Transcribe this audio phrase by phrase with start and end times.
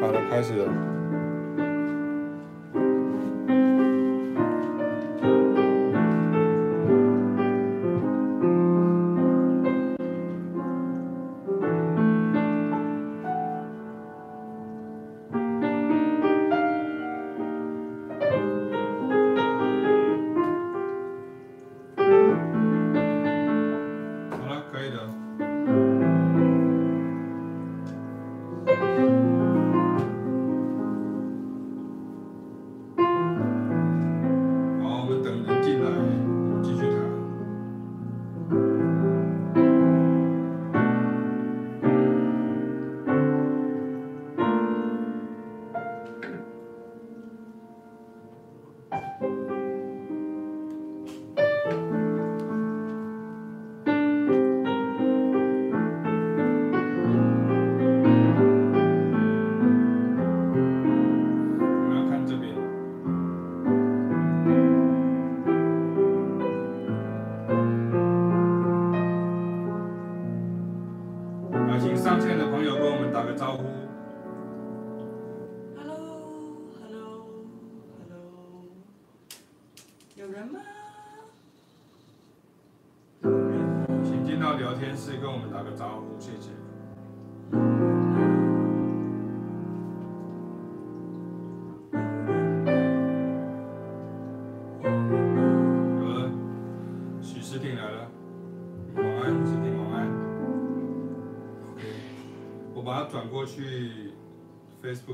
[0.00, 1.07] 好了，开始了。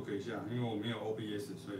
[0.04, 1.78] 可以下因为我没有 obs 所以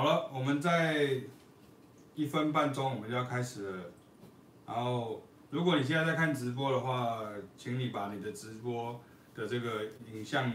[0.00, 1.20] 好了，我们在
[2.14, 3.84] 一分半钟，我们就要开始了。
[4.66, 5.20] 然后，
[5.50, 8.98] 如果你现在在看直播的话，请你把你的直播
[9.34, 10.50] 的这个影像，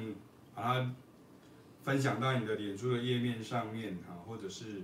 [0.56, 0.92] 把它
[1.84, 4.82] 分享到你的脸书的页面上面啊，或者是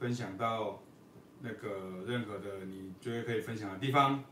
[0.00, 0.82] 分享到
[1.40, 4.24] 那个任何的你觉得可以分享的地方。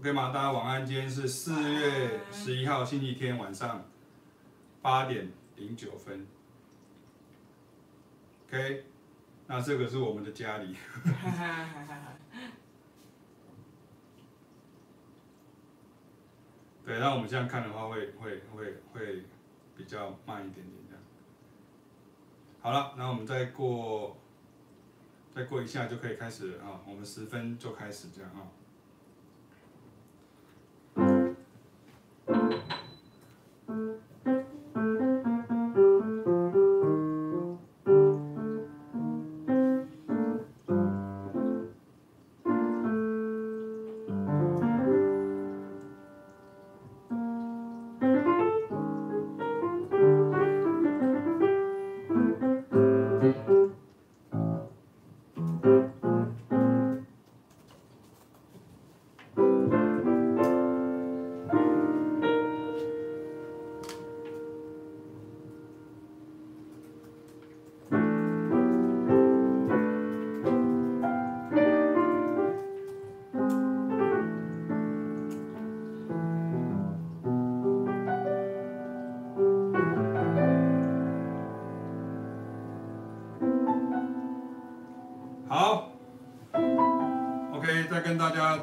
[0.00, 0.30] OK 吗？
[0.32, 0.86] 大家晚安。
[0.86, 3.84] 今天是四月十一号星期天晚上
[4.80, 6.26] 八点零九分。
[8.48, 8.84] OK，
[9.46, 10.76] 那这个是我们的家里。
[16.84, 19.24] 对，那我们这样看的话会，会会会会
[19.76, 21.02] 比较慢一点点这样。
[22.60, 24.16] 好了，那我们再过
[25.34, 28.48] 再过一下就可以开始了啊，我们十分就开始这样啊。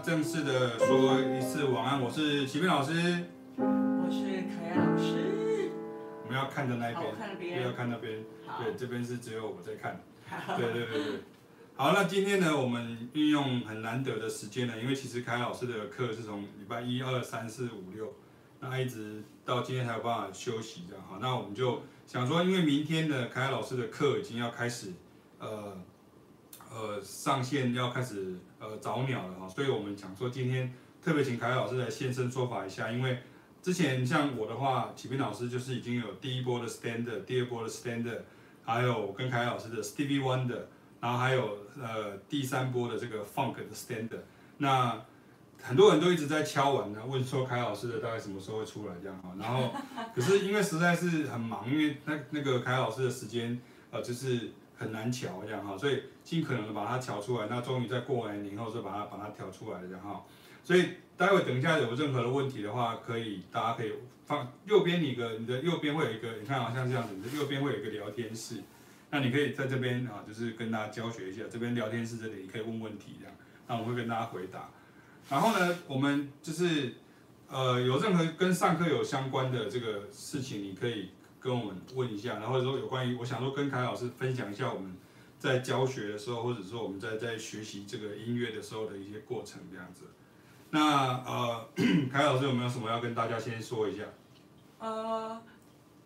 [0.03, 2.91] 正式的说一次晚安，我是齐斌老师，
[3.55, 5.69] 我是凯雅老师。
[6.23, 6.91] 我们要看的那
[7.37, 8.23] 边，不要看那边，
[8.57, 10.01] 对，这边是只有我在看。
[10.57, 11.19] 对对对对。
[11.75, 18.11] 好，那今天呢，我们运用很难得的时间呢，因为其实凯老师的课是从礼拜一、二、三、四、五、六，
[18.59, 21.05] 那一直到今天才有办法休息这样。
[21.07, 24.93] 好，那我们就想说，因为明天的，凯老师的课已经要开始，
[25.37, 25.77] 呃。
[26.73, 30.71] 呃，上线要开始呃早鸟了哈，所以我们想说今天
[31.03, 33.17] 特别请凯凯老师来现身说法一下，因为
[33.61, 38.19] 之前像我的话，启斌老师就是已经有第一波的 standard，第二波的 standard，
[38.63, 40.61] 还有跟凯凯老师的 Stevie Wonder，
[40.99, 44.21] 然后还有呃第三波的这个 funk 的 standard，
[44.59, 45.03] 那
[45.61, 49.73] 很多人都一直在敲碗呢，问说凯老师的大概什么时候会出来这样哈，然后
[50.13, 53.59] 可是因为实在是很忙，因为那那个凯老师的时间
[53.89, 54.51] 呃就是。
[54.81, 57.45] 很难调这样哈，所以尽可能的把它调出来。
[57.47, 60.25] 那终于在过完年后，就把它把它调出来这样哈。
[60.63, 63.93] 所以待会等一下有任何的问题的话，可以大家可以
[64.25, 68.63] 放右边你的你的右边会有一个，你看好像这样子，你的右边会有一个聊天室。
[69.11, 73.35] 那你可以在这边啊，就是跟大家教学一下，这边聊天室这里你可以问问题这样，
[73.67, 74.69] 那我会跟大家回答。
[75.29, 76.95] 然后呢，我们就是
[77.47, 81.11] 呃有任何跟上课有相关的这个事情，你可以。
[81.41, 84.95] 跟我们问一下，然后说有关于，我想说跟凯老师分享一下我们
[85.39, 90.03] 在教学的时候，或者说我们在在学习这个音乐的时候的一些过程这样子。
[90.69, 91.67] 那呃，
[92.13, 94.03] 凯老师有没有什么要跟大家先说一下？
[94.77, 95.41] 呃，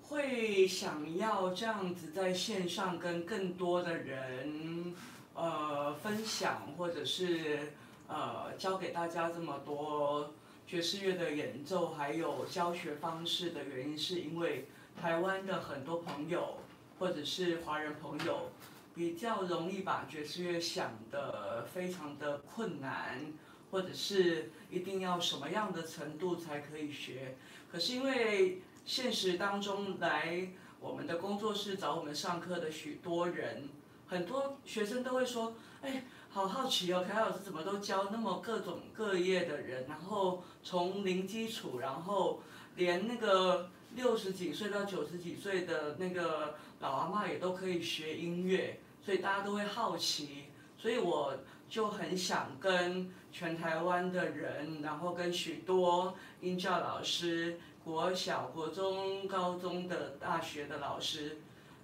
[0.03, 4.93] 会想要这样子在线上跟更多的人
[5.33, 7.73] 呃分享，或者是
[8.07, 10.33] 呃教给大家这么多
[10.65, 14.69] 爵士乐的演奏，还有教学方式的原因，是因为。
[14.99, 16.57] 台湾的很多朋友，
[16.97, 18.49] 或者是华人朋友，
[18.95, 23.33] 比较容易把爵士乐想得非常的困难，
[23.69, 27.35] 或者是一定要什么样的程度才可以学。
[27.71, 30.49] 可是因为现实当中来
[30.79, 33.69] 我们的工作室找我们上课的许多人，
[34.07, 42.41] 很多学生都会说：“哎，好好奇哦，凯老师怎么都教那么各种各业的人，然后从零基础，然后
[42.75, 50.45] 连那个。”六十几岁到九十几岁的那个老阿嬷也都可以学音乐，所以大家都会好奇，
[50.77, 51.33] 所以我
[51.69, 61.39] 就很想跟全台湾的人，然后跟许多音教老师、国小、国中、高中的大学的老师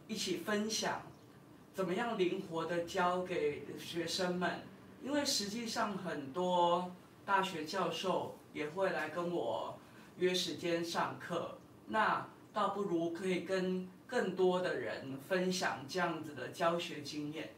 [0.08, 1.04] 一起分享，
[1.74, 4.62] 怎么样灵活的教给学生们，
[5.02, 6.94] 因为实际上很多
[7.26, 9.80] 大学教授也会来跟我
[10.18, 11.58] 约时间上课。
[11.92, 17.52] 那倒不如可以跟更多的人分享这样子的教学经验。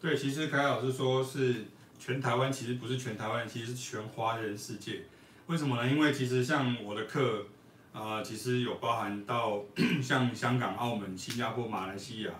[0.00, 1.66] 对，其实凯老师说是
[1.98, 5.02] 全台湾，其实不是全台湾，其实是全华人世界。
[5.46, 5.90] 为什么呢？
[5.90, 7.46] 因为其实像我的课，
[7.92, 9.62] 啊、其实有包含到
[10.02, 12.30] 像香港、澳门、新加坡、马来西亚、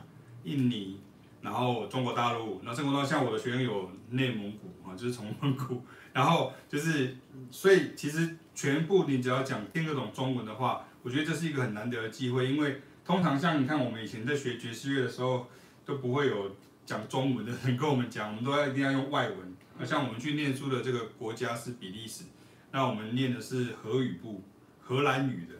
[0.45, 0.99] 印尼，
[1.41, 7.17] 然后中国大陆，那甚至像我的学生有内蒙古啊，就是从蒙古，然后就是，
[7.51, 10.85] 所以其实全部你只要讲听得懂中文的话。
[11.03, 15.49] 我觉得这是一个很难得的机会，因为通常像你看，我们以前在学爵士乐的时候，
[15.85, 16.57] 都不会有
[16.87, 19.55] 讲中文的人跟我们讲，我们都要一定要用外文。
[19.79, 22.25] 那像我们去念书的这个国家是比利时，
[22.71, 24.43] 那我们念的是荷语部，
[24.81, 25.55] 荷兰语的，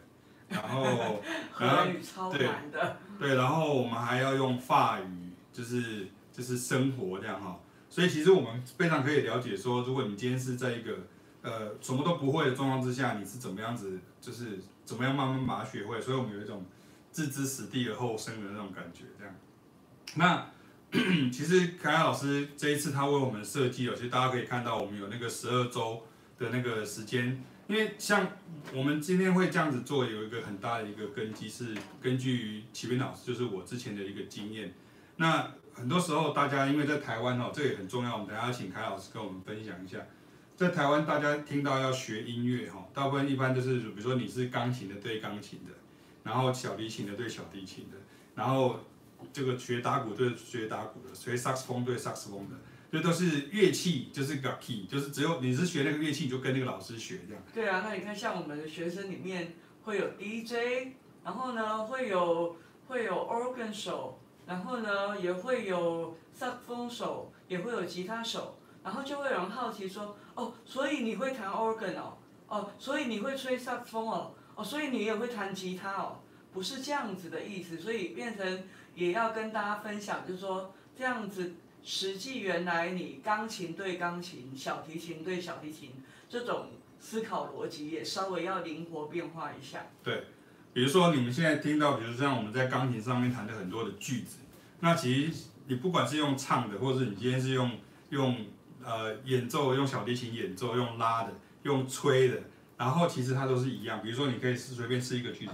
[0.49, 1.21] 然后
[1.51, 2.97] 荷兰语超难的。
[3.19, 7.59] 对，然后我们还要用法语，就是就是生活这样哈。
[7.89, 10.99] 所以其实我们非常可以了解说，如果你今天是在一个
[11.43, 16.01] 呃什么都不会的状况之下，你是怎么样子，就是怎么样慢慢把它学会。
[16.01, 16.65] 所以我们有一种
[17.11, 19.35] 置之死地而后生的那种感觉，这样。
[20.15, 20.49] 那
[21.31, 26.03] 其实凯凯老师这一次他为我们设计了，其实大家可以看到我们有那个十二周
[26.37, 28.27] 的那个时间，因为像
[28.73, 34.73] 我们今天会这样子做，有一个很大的一个根基是根据启斌老师，就是我之前的一个经验。
[35.17, 38.13] 那很多时候，大家因为在台湾哦，这也很重要。
[38.13, 39.97] 我们等下请凯老师跟我们分享一下，
[40.55, 45.71] 在台湾大家听到要学音乐哈，大部分一般就是比如说你是钢琴的对钢琴的，
[46.23, 47.97] 然后小提琴的对小提琴的，
[48.35, 48.79] 然后
[49.31, 52.55] 这个学打鼓对学打鼓的，学萨克斯风对萨克斯风的，
[52.91, 57.43] 这都是乐器，就是个 key，就是只有你是学那个乐器，你就跟那个老师学这样。
[57.53, 60.93] 对啊，那你看像我们的学生里面会有 DJ，
[61.23, 62.55] 然后呢会有
[62.87, 64.19] 会有 organ 手。
[64.45, 76.19] 然后呢，也会有萨克斯风手，也会有吉他手，然后就会有人好奇说，哦，所以你会弹 organ 哦，哦，所以你会吹萨克风哦，哦，所以你也会弹吉他哦，
[76.51, 78.63] 不是这样子的意思，所以变成
[78.95, 85.91] 也要跟大家分享，就是说这样子，实际原来你钢琴对钢琴，小提琴对小提琴，
[86.29, 89.85] 这种思考逻辑也稍微要灵活变化一下。
[90.03, 90.25] 对。
[90.73, 94.37] 比如说你们现在听到，比如像我们在钢琴上面弹的很多的句子，
[94.79, 97.77] 那其实你不管是用唱的，或者是你今天是用
[98.09, 98.35] 用
[98.85, 102.39] 呃演奏，用小提琴演奏，用拉的，用吹的，
[102.77, 104.01] 然后其实它都是一样。
[104.01, 105.53] 比如说你可以随便试一个句子。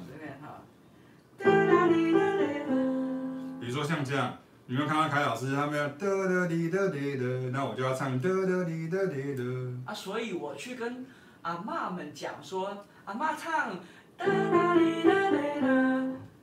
[3.60, 9.44] 比如说像这样，你们看到凯老师他们要哒哒滴哒滴哒，那我就要唱哒哒滴哒滴哒。
[9.86, 11.06] 啊，所以我去跟
[11.44, 13.80] 阿妈们讲说，阿妈唱。
[14.18, 15.68] 哒哒滴哒滴哒，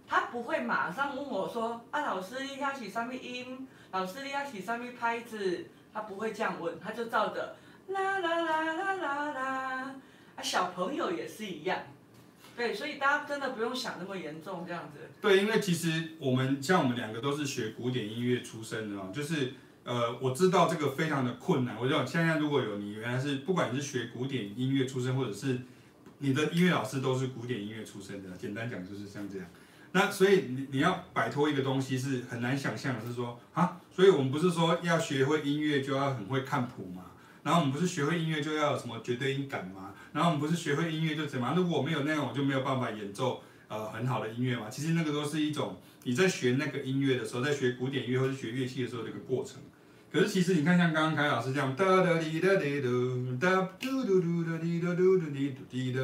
[0.09, 3.69] 他不会马上问我说：“啊，老师，你要起什么音？
[3.91, 7.57] 老师，你要起什么拍子？”他不会这样问，他就照着
[7.89, 9.95] 啦啦啦啦啦啦。
[10.37, 11.79] 啊，小朋友也是一样，
[12.55, 15.09] 对，所以大家真的不用想那么严重这样子。
[15.23, 21.75] 对，因为其实我们像我们两个都是学古典音乐出身的，就是呃，我知道这个非常的困难。
[21.81, 25.61] 我知道现在如果有你原来是不管你是学古典音乐出身，或者是。
[26.19, 29.47] 你的音乐老师都是古典音乐出身的，简单讲就是像这样。
[29.93, 37.07] 那所以你你要摆脱一个东西是很难想象的，是说啊，所以我们不是说要学会音乐就要很会看谱嘛，
[37.43, 41.57] 然后我们不是学会音乐就要有什么绝对音感嘛，然后我们不是学会音乐就怎么样？
[41.57, 44.69] 如果我没有那样，我就没有办法演奏呃很好的音乐嘛。
[44.69, 49.63] 其实那个都是一种你在学那个音乐的时候，在学古典乐或者学乐器的时候的一个过程。
[50.13, 52.89] 可是其实你看，像刚刚凯老师这样，哒哒滴哒滴哒，
[53.41, 56.01] 哒嘟嘟嘟哒滴哒嘟嘟滴嘟滴哒，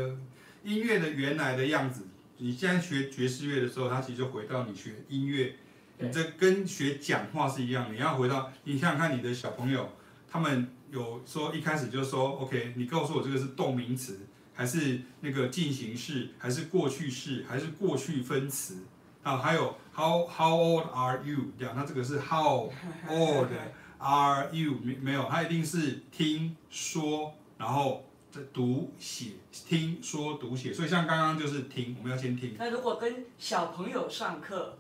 [0.65, 2.07] 音乐的原来的样子。
[2.39, 5.55] 你现在学爵士乐的时候，它其实就回到你学音乐，
[6.03, 7.93] 你这跟学讲话是一样。
[7.93, 9.89] 你要回到，你想想看，你的小朋友，
[10.29, 18.79] 他们有说一开始就说，OK，你告诉我这个是动名词，还是那个进行式，还是过去式，还是过去分词
[19.23, 19.37] 啊？
[19.37, 21.53] 还有 How How old are you？
[21.59, 22.71] 这样，那这个是 How
[23.09, 25.29] old？Are you 没没有？
[25.31, 30.75] 他一定是听说，然后在读写，听说读写。
[30.75, 32.57] 所以像刚刚就是听，我们要先听。
[32.59, 34.77] 那如果跟小朋友上课，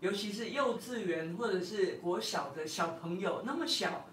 [0.00, 4.06] 尤其是幼稚园或者是国小的小朋友，那么小，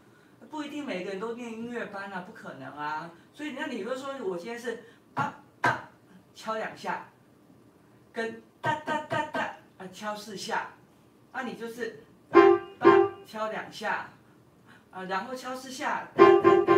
[0.49, 3.11] 不一定每个人都念音乐班啊，不可能啊。
[3.33, 5.89] 所以那你比如说，我今天是啊啊
[6.33, 7.07] 敲两下，
[8.11, 10.73] 跟哒哒哒哒啊敲四下，
[11.31, 12.41] 那你就是啊
[12.79, 14.09] 啊敲两下。
[14.91, 16.74] 啊，然后敲四下，哒哒哒，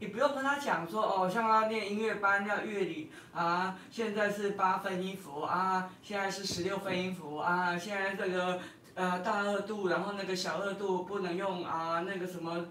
[0.00, 8.60] 你不用跟他讲说哦，像他念音乐班要乐理啊，现在是八分音符啊，现在是十六分音符啊，现在这个
[8.94, 12.68] 呃大二度，然后那个小二度不能用啊，那个什么，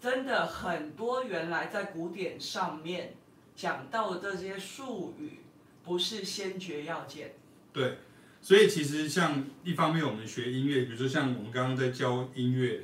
[0.00, 3.12] 真的很多原来在古典上面
[3.54, 5.40] 讲到的这些术语，
[5.84, 7.34] 不是先决要件。
[7.74, 7.98] 对，
[8.40, 12.80] 所以其实像一方面我们学音乐，比如说像我们刚刚在教音乐。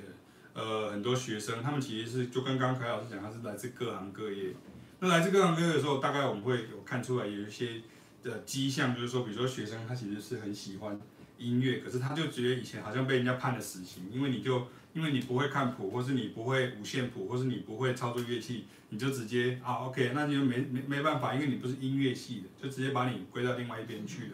[0.56, 4.54] 呃，很多学生，他们其实是就跟刚刚凯老师讲，他是来自各行各业。
[5.00, 7.82] 那来自各行各业的时候，大概我们会有看出来有一些
[8.22, 10.98] 的迹象，就是说，比如说学生他其实是很喜欢
[11.36, 24.30] 音乐，可是他就觉得以前好像被人家判了死刑，因为你就因为你不会看谱，或是你不会五线谱，或是你不会操作乐器，你就直接啊 OK，那你就没没没办法，因为你不是音乐系的，就直接把你归到另外一边去了。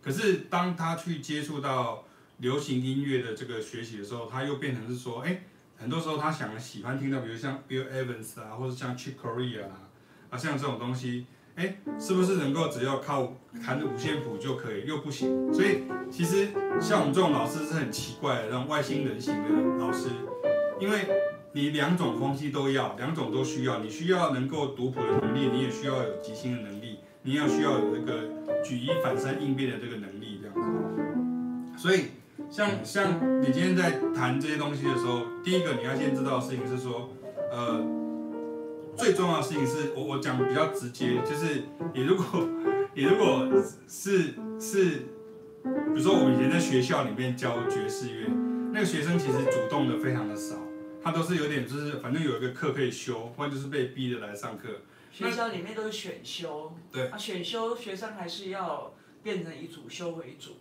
[0.00, 2.06] 可是当他去接触到
[2.38, 5.42] 流行音乐的这个学习的时候，他又变成是说，哎。
[5.80, 9.86] 很多时候他想喜欢听到，比如像 Bill Evans 啊，或者像 Chick Corea 啊，
[10.28, 13.32] 啊，像这种东西，哎，是不是能够只要靠
[13.64, 14.86] 弹五线谱就可以？
[14.86, 15.54] 又不行。
[15.54, 16.48] 所以其实
[16.80, 20.08] 像我们这种老师是很奇怪的，那种外星人型的老师，
[20.80, 21.06] 因为
[21.52, 31.80] 你两种东西都要，两种都需要，你需要能够读谱的能力，你也需要有即兴的能力，你要需要有那个举一反三应变的这个能力，这样子。
[31.80, 32.06] 所以。
[32.50, 37.10] 像像你今天在谈这些东西的时候，第一个你要先知道的事情是说，
[37.52, 37.84] 呃，
[38.96, 41.64] 最重要的事情是我我讲比较直接，就是
[41.94, 42.48] 你如果
[42.94, 43.46] 你如果
[43.86, 44.84] 是是，
[45.62, 48.28] 比如说我们以前在学校里面教爵士乐，
[48.72, 50.56] 那个学生其实主动的非常的少，
[51.04, 54.68] 他都是有点就是反正有一个课可以修，或者就是被逼着来上课。
[55.12, 60.52] 学校里面都是选修，对啊，选修学生还是要变成以主修为主。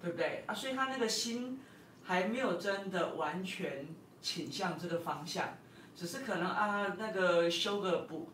[0.00, 0.54] 对不对啊？
[0.54, 1.60] 所以他那个心
[2.02, 3.86] 还没有真的完全
[4.22, 5.58] 倾向这个方向，
[5.96, 8.30] 只是可能啊那个修个补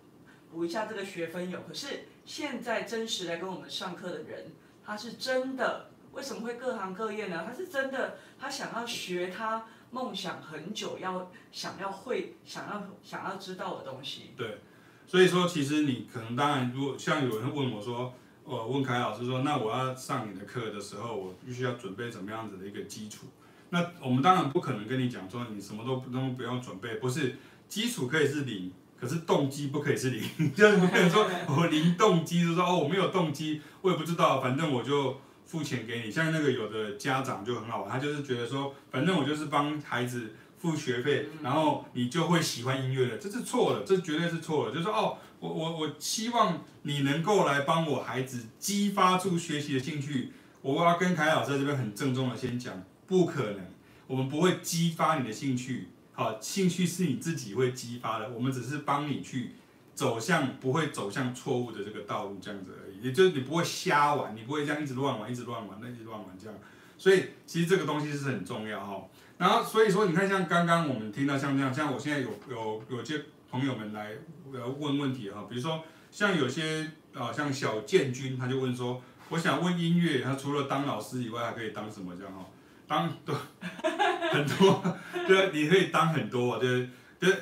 [0.51, 1.61] 补一下这个学分有。
[1.63, 4.53] 可是现在真实来跟我们上课的人，
[4.85, 7.45] 他是真的为什么会各行各业呢？
[7.47, 14.33] 他是真的他想要学他梦想很久要想要会想要想要知道的东西。
[14.37, 14.59] 对，
[15.07, 18.15] 所以说其实你可能当然如果像有人问我说。
[18.47, 23.27] 我问凯老师说：“那我要上你的课的时候，我必须要准备怎么样子的一个基础？
[23.71, 27.37] 那我们当然不可能跟你讲说你什么都不用不用准备，不是
[27.69, 28.71] 基础可以是零，
[29.01, 30.23] 可是动机不可以是零，
[30.55, 36.11] 就是不能说 我零动机，就是说哦我没有动机，我也不知道，反正我就付钱给你。
[36.11, 44.73] 像那个有的家长就很好玩，他就是觉得说，反正我就是帮孩子。”付学费，然后你就会喜欢音乐了，这是错的，这绝对是错的。
[44.73, 50.33] 就是说哦，我我我希望你能够来帮我孩子激发出学习的兴趣。
[50.63, 53.61] 我要跟凯老师在这边很郑重的先讲，不可能，
[54.07, 55.89] 我们不会激发你的兴趣。
[56.15, 59.51] 好，兴趣是你自己会激发的，我们只是帮你去
[59.95, 63.07] 走向不会走向错误的这个道路，这样子而已。
[63.07, 66.59] 也就是你不会瞎玩，你不会这样一直乱玩，一直乱玩，那一直乱玩这样。
[66.97, 69.05] 所以其实这个东西是很重要哈。
[69.37, 74.13] 然后所以说，你看像刚刚我们听到像这样，像我现在有有有些朋友们来
[74.53, 82.47] 呃问问题哈，比如说像有些啊像小建军他就问说，我想问音乐，他除了当老师以外，还可以当什么这样哈？
[82.87, 83.35] 当对
[84.31, 84.83] 很多，
[85.27, 87.35] 对，你可以当很多，对对，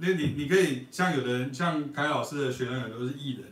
[0.00, 3.44] 那你你可以像有的人像凯老师的学生很多是艺人，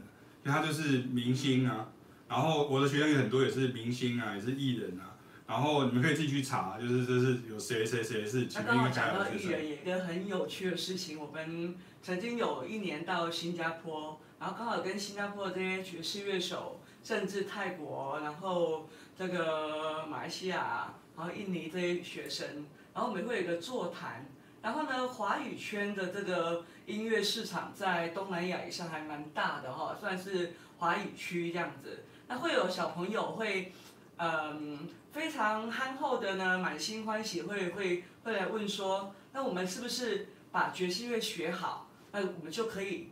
[0.44, 1.88] 他就是明星啊，
[2.28, 5.15] 然后我的学生有很多也是明星啊，也是艺人啊。
[5.46, 8.46] 然后你们可以自己去查，就是这是有谁谁谁是。
[8.46, 24.26] 他刚好讲到艺人，有一个很有趣的事情，我们曾经有一年到新加坡，然后刚好跟新加坡的这些爵士乐手，甚至泰国，然后这个马来西亚，然后印尼这些学生，然后我们会有一个座谈。
[24.60, 32.02] 然后呢，华语圈的这个音乐市场在东南亚以上还蛮大的哈，算是华语区这样子。
[32.26, 33.72] 那会有小朋友会。
[34.18, 43.10] 嗯，非常憨厚的呢，满心欢喜会会会来问说，那我们是不是把爵士乐学好，那我们就可以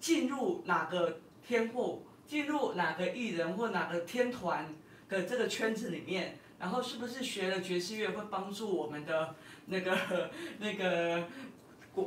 [0.00, 4.74] 进入哪个天后，进入哪个艺人或哪个天团
[5.08, 9.36] 的这个圈子里面，然后是不是学了爵士乐会帮助我们的
[9.66, 11.28] 那个 那个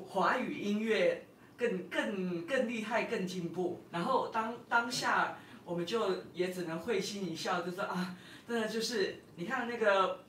[0.10, 1.26] 华语音乐
[1.56, 3.82] 更更更厉害、更进步？
[3.90, 8.18] 然后当当下我们就也只能会心一笑，就说啊。
[8.48, 10.24] 真的就是，你看那个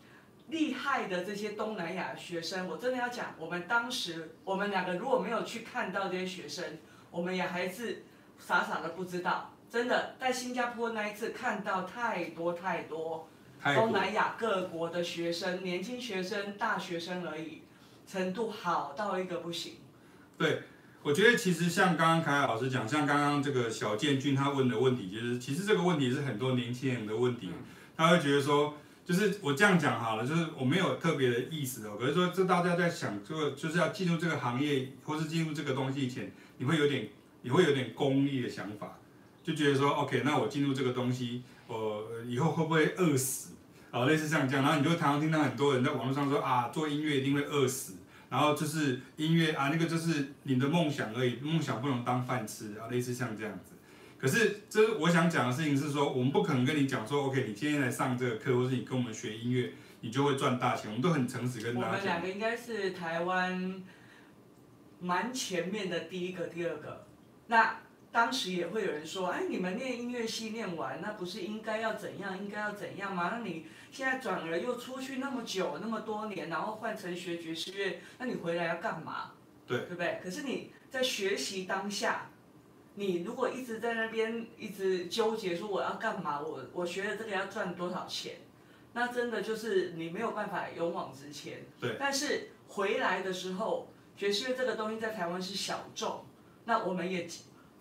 [0.48, 6.64] 厉害的这些东南亚学生，我真的要讲，我们当时我们两个如果没有去看到这些学生，
[7.11, 8.05] 我们也还是
[8.38, 9.50] 傻傻的不知道。
[9.70, 13.29] 真的在新加坡那一次看到太多太多
[13.74, 17.62] 东南亚各国的学生，年轻学生、大学生而已，
[18.07, 19.79] 程度好到一个不行。
[20.38, 20.62] 对，
[21.03, 27.50] 我觉得其实像刚刚凯凯老师讲，像刚刚这个小建军他问的问题，就是其实这个问题是很多年轻人的问题。
[27.53, 27.64] 嗯
[27.96, 31.96] 他会觉得说，就是我这样讲好了，就是我没有特别的意思哦。
[31.98, 37.09] 可是说，这大家在想这个，就是要进入这个行业或是进入这个东西以前，你会有点，
[37.42, 38.98] 你会有点功利的想法，
[39.42, 43.52] 就觉得说，OK，那我进入这个东西，我以后会不会饿死？
[43.90, 47.94] 啊，类似像这样，然后你就常常听到很多人在网络上说啊，做音乐一定会饿死，
[48.28, 53.73] 然后就是音乐啊，那个就是你的梦想而已，梦想不能当饭吃啊，类似像这样子。
[54.24, 60.87] 可是，这我想讲的事情是说，我们不可能跟你讲说，OK，你今天来上这个课，或是你跟我们学音乐，你就会赚大钱。
[60.88, 61.92] 我们都很诚实跟大家讲。
[61.92, 63.82] 我们两个应该是台湾
[64.98, 67.04] 蛮前面的第一个、第二个。
[67.48, 72.38] 那当时也会有人说，哎，你们念音乐系念完，那不是应该要怎样？
[72.38, 73.28] 应该要怎样吗？
[73.30, 79.32] 那你现在转而又出去那么久、那么多年，然后换成学爵士乐，那你回来要干嘛？
[79.66, 80.18] 对，对不对？
[80.24, 82.30] 可是你在学习当下。
[82.96, 88.37] 你如果一直在那边一直纠结说我要干嘛，我我学了这个要赚多少钱，
[88.92, 91.64] 那真的就是你没有办法勇往直前。
[91.80, 91.96] 对。
[91.98, 96.24] 但是回来的时候，爵士乐这个东西在台湾是小众，
[96.64, 97.28] 那我们也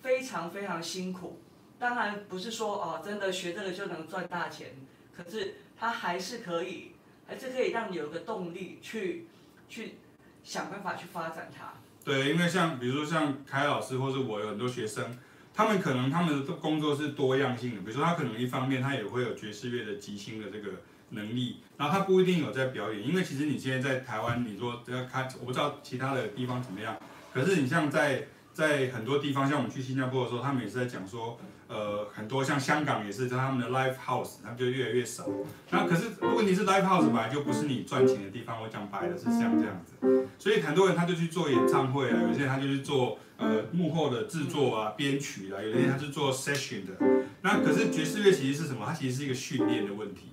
[0.02, 1.39] 非常非常辛苦。
[1.78, 4.73] 当然不是说哦，真的学这个就能赚大钱，
[5.15, 6.93] 可是它还是可以，
[7.28, 9.28] 还是可以让你有个动力去
[9.69, 9.97] 去
[10.43, 11.73] 想办法去发展它。
[12.03, 15.17] 对，因为像比如说像凯老师或是我有很多学生，
[15.53, 26.97] 他们可能他们的工作是多样性的，比如说他可能一方面他也会有爵士乐的即兴的这个能力，然后他不一定有在表演，因为其实你现在在台湾，你说要看，我不知道其他的地方怎么样，
[27.33, 31.39] 可是你像在在很多地方，像我们去新加坡的时候，他们也是在讲说，
[31.73, 35.25] 呃，很多像香港也是，在他们的 live house，他们就越来越少。
[35.71, 40.27] 那可是问题是 live house 本来就不是你赚钱的地方，我讲白了是像这样子。
[40.38, 46.93] 所以很多人他就去做演唱会啊，有些人他就去做呃幕后的制作啊、编曲啊，有些人他是做 session 的。
[47.41, 48.86] 那可是爵士乐其实是什么？
[48.86, 50.29] 它其实是一个训练的问题。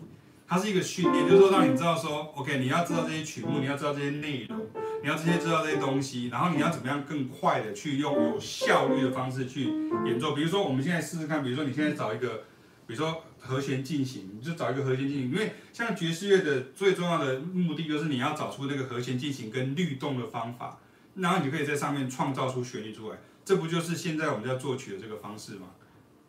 [0.51, 4.67] 它是一个训练，就是说让你知道说，OK，你要知道这些曲目，你要知道这些内容，
[5.01, 9.73] 你要这些知道这些东西，然后你要怎么样更快的去用有效率的方式去
[10.05, 10.35] 演奏。
[10.35, 12.43] 比如说，我们现在试试看，比如说你现在找一个，
[12.85, 20.81] 比如说和弦进行，你就找一个和弦进行，因为像爵士乐的最重要的目的就是你要找出那个和弦进行跟律动的方法，
[21.15, 23.19] 然后你可以在上面创造出旋律出来。
[23.45, 25.69] 这不就是现在我们要作曲的这个方式吗？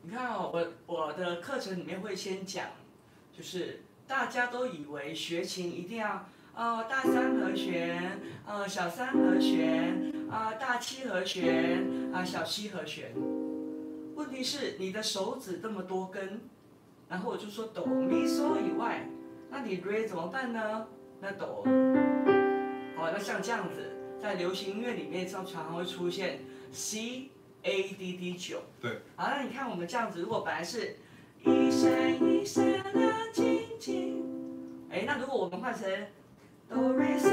[0.04, 2.68] 你看哦，我我的课程里面会先讲，
[3.36, 3.82] 就是。
[4.12, 13.14] 大家都以为学琴一定要，呃，大三和弦，呃，小三和弦，啊、呃，大七和弦，啊、呃，小七和弦。
[14.16, 16.42] 问题是你的手指这么多根，
[17.08, 19.08] 然后我就说哆咪嗦以外，
[19.50, 20.86] 那你 re 怎么办呢？
[21.22, 21.64] 那哆，
[22.98, 26.42] 好，那像这样子，在流行音乐里面常常会出现
[26.74, 27.30] C
[27.64, 28.62] A D D 九。
[28.82, 28.92] 对。
[29.16, 30.98] 好，那你看我们这样子，如果本来是。
[31.44, 34.24] 一闪一闪亮晶晶，
[34.92, 35.90] 哎，那如果我们换成
[36.70, 37.32] 哆瑞嗦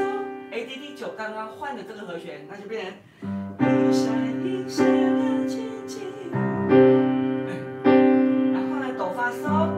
[0.50, 2.94] A D D 九，刚刚换的这个和弦，那就变成
[3.61, 6.00] 一闪一闪亮晶晶。
[8.54, 9.68] 然后呢，哆发嗦，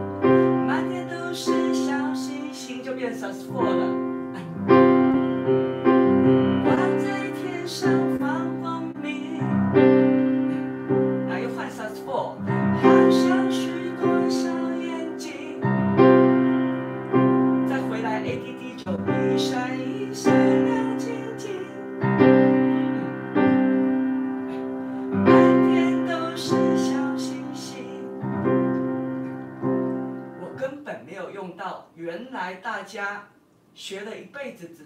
[0.65, 4.10] 满天都是小星星，就变成 sus 4了。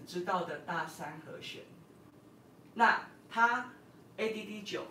[0.06, 1.62] 知道的大三和弦，
[2.74, 3.72] 那它
[4.16, 4.86] A D D 九，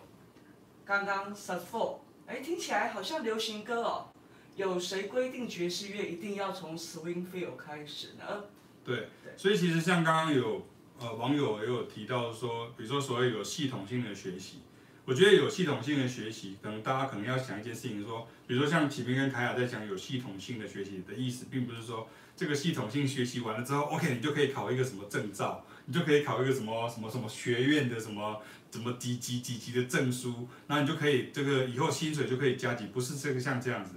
[0.84, 4.08] 刚刚 Sus four，哎，听起来好像流行歌哦。
[4.56, 8.44] 有谁规定爵士乐一定要从 Swing Feel 开始呢？
[8.84, 10.66] 对，所以其实像刚刚有
[10.98, 14.58] 呃网友也有提到说，比如说所谓有系统性的学习，
[15.04, 22.08] 我觉得有系统性的学习，可能大家可能要想一件事情说，比如说像启明跟凯雅在讲有系统性的学习的意思，并不是说。
[22.36, 28.40] 这个系统性学习完了之后，OK，你就可以考一个什么证照，你就可以考一个什么什么什么学院的什么
[28.72, 33.92] 什么几级几级的证书，那你就可以这个以后薪水就可以加级，不是这个像这样子，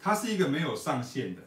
[0.00, 1.42] 它是一个没有上限的。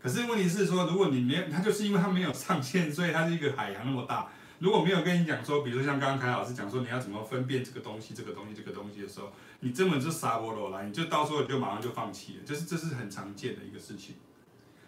[0.00, 4.30] 可是问题是说，如果你没有，它就是因为它没有上限，所以它是一个海洋那么大。
[4.58, 14.14] 如果没有跟你讲说，比如像刚刚凯老师讲说，你要怎么分辨这个东西、这个东西、这个东西的时候，你根本就傻波罗来，你就到时候你就马上就放弃了，就是这是很常见的一个事情。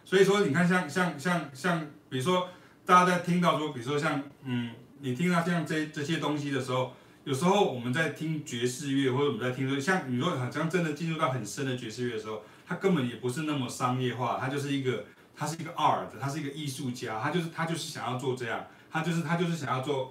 [0.06, 2.48] 所以说，你看像，像像像，比如说，
[2.84, 6.92] 大家在听到说，比如说像，嗯，你听到像这这些东西的时候，
[7.24, 20.08] 有时候我们在听爵士乐，或者我们在听说，像你说好像真的进入到很深的爵士乐的时候，它根本也不是那么商业化，它就是一个，它是一个 art，它是一个艺术家，他就是他就是想要做这样，他就是他就是想要做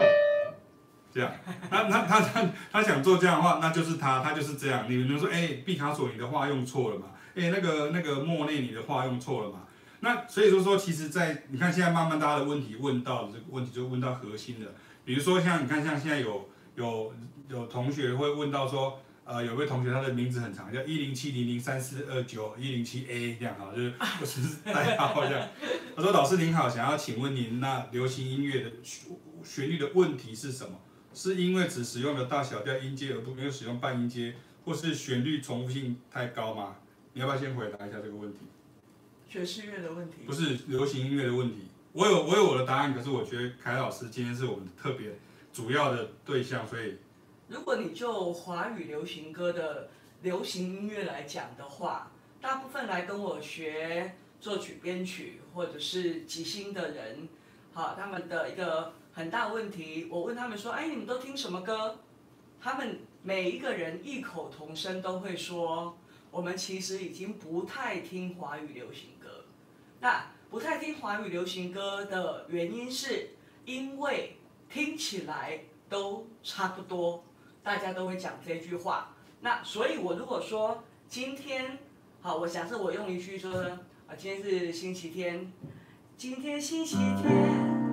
[1.14, 1.32] 这样，
[1.70, 4.88] 他他他他他想做这样的话，那就是他，他就是这样。
[4.90, 7.08] 你们说，哎，毕卡索你的画用错了嘛？
[7.36, 9.60] 哎，那个那个莫内你的画用错了嘛？
[10.02, 17.14] 那所以说说，其实在，在你看现在慢慢大家的问题问到的这个问题，就问到核心的，比如说像你看，像现在有有
[17.50, 25.48] 有同学会问到说，呃，有位同学他的名字很长，叫一零七零零三四二九一零七 A 这样哈，就是 不是代号这样。
[25.96, 30.78] 他说：“老师您好，想要请问您，那流行音乐的旋律的问题是什么？
[31.14, 36.76] 是因为只使用了大小调音阶而不没有使用半音阶，或是旋律重复性太高吗？
[37.14, 38.40] 你要不要先回答一下这个问题？”
[39.36, 45.20] 爵士乐的问题不是流行音乐的问题，我有我有我的答案，可是我觉得凯老师今天是我们特别
[45.52, 46.96] 主要的对象，所以
[47.50, 49.90] 如果你就华语流行歌的
[50.22, 57.28] 流行音乐来讲的话，大部分来跟我学作曲编曲或者是即兴的人，
[57.74, 62.00] 好，他们的一个很大问题，我问他们说，哎，你们都听什么歌？
[62.62, 65.98] 他们每一个人异口同声都会说，
[66.32, 69.15] 我们其实已经不太听华语流行歌。
[70.00, 73.30] 那不太听华语流行歌的原因是，
[73.66, 74.38] 因为
[74.70, 77.24] 听起来都差不多，
[77.64, 79.16] 大家都会讲这句话。
[79.42, 81.78] 那所以，我如果说今天，
[82.22, 85.52] 好，我假设我用一句说，啊，今天是星期天，
[86.18, 87.85] 今天星期天。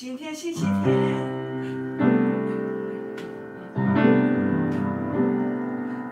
[0.00, 0.70] 今天星期天，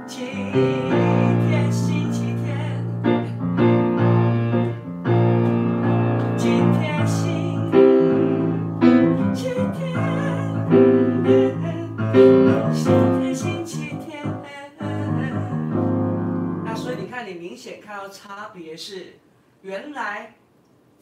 [0.09, 0.27] 今
[1.49, 2.83] 天星期天，
[6.37, 7.71] 今天星
[9.33, 9.47] 期
[9.77, 9.95] 天，
[12.75, 12.83] 今
[13.21, 14.27] 天星期天。
[16.65, 19.21] 那所以你看，你明显看到差别是，
[19.63, 20.35] 原来。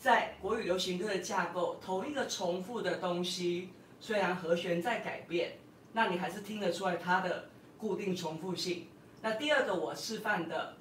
[0.05, 5.57] 在国语流行歌的架构，同一个重复的东西，虽然和弦在改变，
[5.95, 8.89] 那你还是听得出来它的固定重复性。
[9.23, 10.77] 那第二个我示范的，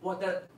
[0.00, 0.48] 我的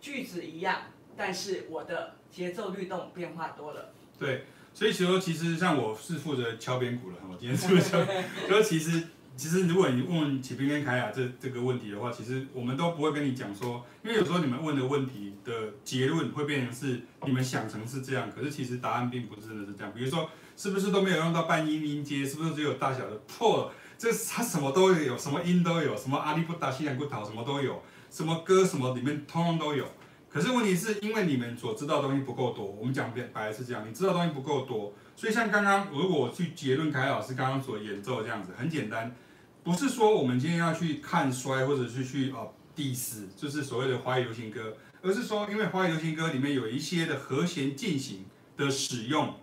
[0.00, 0.82] 句子一样，
[1.16, 3.92] 但是我的节奏律动变化多了。
[4.16, 8.06] 对，所以说其实像我是负责敲边鼓的，我今天是不是？
[8.48, 9.08] 就其实。
[9.40, 15.50] 其实，如果你问启兵跟凯雅这这个问题的话，其实我们都不会跟你讲说，因为有时候你们问的问题的
[15.82, 19.90] 结论会变成是你们想成是这样，可是其实答案并不是真的是这样。
[19.96, 22.22] 比如说，是不是都没有用到半音音阶？
[22.22, 23.72] 是不是只有大小的破？
[23.96, 29.86] 这它什么都有，什么音都有，什么阿里不达西洋古岛什么都有，什么歌什么里面通通都有。
[30.28, 39.16] 可是问题是因为你们所知道的东西不够多，我们讲白了是这样，你知道的东西不够多，所以像刚刚如果我去结论凯老师刚刚所演奏这样子，很简单。
[39.62, 48.24] 不是说我们今天要去看衰，或者是去哦 diss，就是所谓的华语流行歌，而是说，因为华语流行歌里面有一些的和弦进行
[48.56, 49.34] 的使用，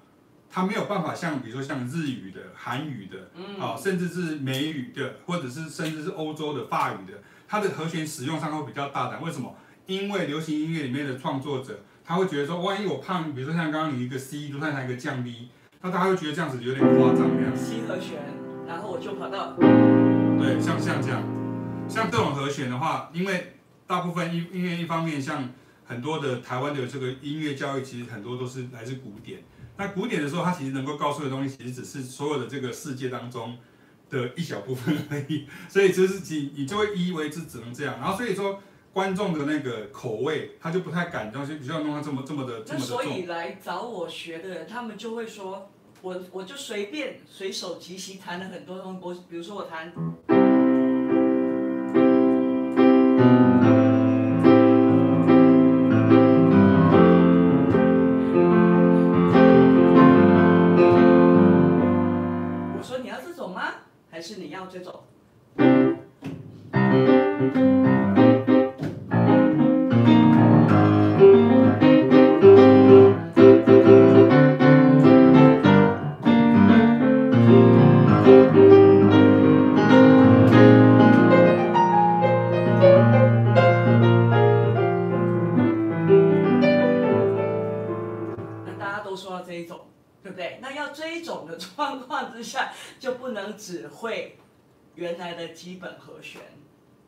[0.49, 9.21] 它没有办法像，比如说像日语的、韩语的，啊、哦，甚至是美语的，或者是甚至是欧洲的法语的，它的和弦使用上会比较大胆。
[9.21, 9.55] 为什么？
[9.85, 15.49] 因为流行音乐里面的创作者，他会觉得说，万一我胖，比如说像刚刚你一个 C，就算他一个降 B，
[15.81, 17.55] 那大家会觉得这样子有点夸张这样。
[17.55, 18.19] C 和弦，
[18.67, 19.55] 然后我就跑到。
[20.39, 21.23] 对，像像这样，
[21.89, 23.53] 像这种和弦的话，因为
[23.85, 25.49] 大部分音音乐一方面，像
[25.83, 29.43] 很多的台湾的这个音乐教育，其实很多都是来自古典。
[29.77, 33.57] 那古典的时候，它其实能够告诉的东西，其实只是所有的这个世界当中
[34.09, 35.47] 的一小部分而已。
[35.67, 37.95] 所以就是你你就会以为是只能这样。
[37.99, 38.61] 然后所以说，
[38.93, 43.03] 观众的那个口味，他就不太敢东西，比较弄它这么这么的这么的重。
[43.03, 45.69] 所以来找我学的人，他们就会说。
[46.01, 49.91] 我我就随便随手即席弹了很多东西，我比如说我弹，
[62.77, 63.73] 我说你要这种吗？
[64.09, 65.03] 还是你要这种？
[93.57, 94.37] 只会
[94.95, 96.41] 原来的基本和弦，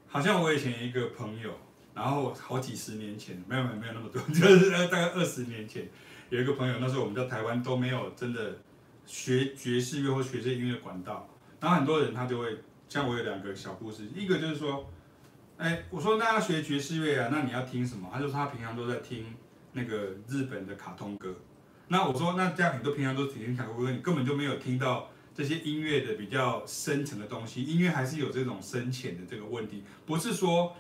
[0.08, 1.54] 好像我以前一个朋友，
[1.94, 5.88] 然后好几十年前，没有没有没有那么多，就是大概二十年前，
[6.30, 8.58] 有一个朋友，那时候我们在台湾都没有真的
[9.06, 12.58] 学爵士乐或学这音乐管道，然后很多人他就会，
[12.88, 14.90] 像我有两个小故事，一个就是说，
[15.58, 18.10] 哎，我说那要学爵士乐啊，那你要听什么？
[18.12, 19.26] 他就说他平常都在听
[19.74, 21.36] 那个日本的卡通歌，
[21.88, 25.10] 那我说那这样你都平常都只听卡通歌，你根本就没有听到。
[25.40, 30.76] 这些音乐的比较深层的东西，音乐还是有这种深浅的这个问题，不是说，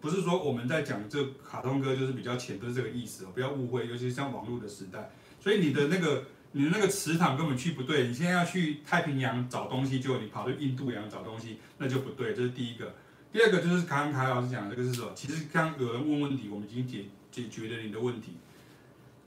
[0.00, 12.94] 不是说我们在讲这卡通歌就是比较浅，不是这个意思哦，不要误会，尤其是像网络的时代，所以你的那个你的那个磁场根本去不对，你现在要去太平洋找东西，就你跑去印度洋找东西，那就不对，这是第一个。
[13.32, 15.10] 第二个就是刚刚凯老师讲的这个是什么？
[15.16, 18.34] 其实刚有人问问题，我们已经解解决了你的问题。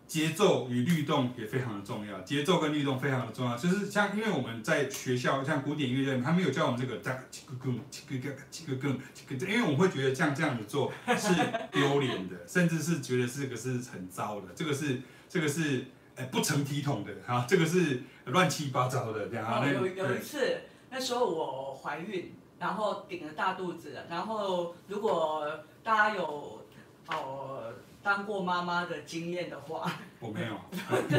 [0.07, 3.57] 节奏与律动也非常的重要，节奏跟律动非常的重要。
[3.57, 11.35] 就是像因为我们在学校，像古典音乐院，他没有教我们这个这个更这个这个更这个，因为我们会觉得像这样子做是
[11.71, 19.45] 丢脸的， 甚至是觉得这个是很糟的，这个是这个是呃不成体统的哈， 这个是乱七八糟的这样。
[19.45, 25.45] 哦，有有一次，那时候我怀孕，然后顶着大肚子，然后如果
[25.83, 26.61] 大家有
[27.09, 27.73] 哦。
[28.07, 29.91] 当过妈妈的经验的话，
[30.21, 30.57] 我没有，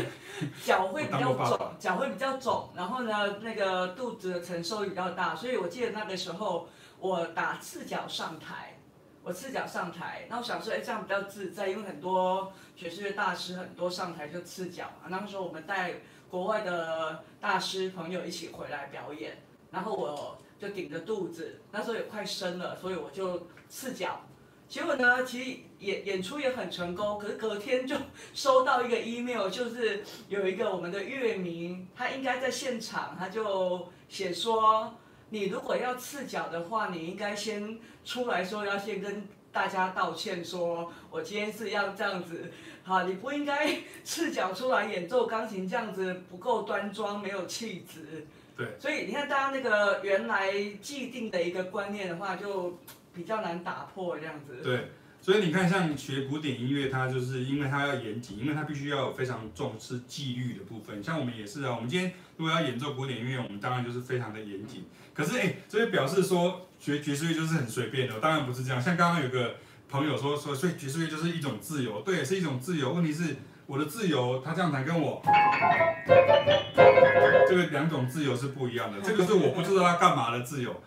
[0.64, 6.66] 脚会比较肿，脚会比较肿，然后呢，那个肚子的承受比较大，所以我记得那个时候
[6.98, 8.78] 我打赤脚上台，
[9.22, 15.96] 我赤脚上台，那我想说，哎，这样比较自在，因为很多爵士乐大师很多上台就赤脚嘛，那个时候我们带
[16.30, 19.36] 国外的大师朋友一起回来表演，
[19.70, 24.22] 然后我就顶着肚子，那时候也快生了，所以我就赤脚。
[24.68, 27.96] 结果呢，其实演演出也很成功，可是隔天就
[28.34, 34.94] 收到一个 email，就是有一个我们的乐迷，他应该在现场，他就写说，
[35.30, 42.52] 你如果要赤脚的话，你应该先出来说，要先跟大家道歉，说我今天是要这样子，
[42.82, 48.26] 好，你不应该赤脚出来演奏钢琴，这样子不够端庄，没有气质。
[48.54, 50.52] 对，所以你看，大家那个原来
[50.82, 52.78] 既定的一个观念的话，就。
[53.18, 54.60] 比较难打破这样子。
[54.62, 61.02] 对，所以你看，像学古典音乐，它就是因为它要严谨，因为它必须要有非常重视纪律的部分。
[61.02, 64.86] 像我们也是啊，我们今天如果要演奏古典音乐，我们当然就是非常的严谨。
[65.12, 68.80] 可是哎，这就表示说学爵士乐就是很随便的，当然不是这样。
[68.80, 69.56] 像刚刚有个
[69.88, 72.92] 朋友说说，所以爵士乐就是一种自由，对，是一种自由。
[72.92, 73.34] 问题是
[73.66, 75.20] 我的自由，他这样弹跟我，
[77.48, 79.00] 这个两种自由是不一样的。
[79.00, 80.80] 这个是我不知道他干嘛的自由。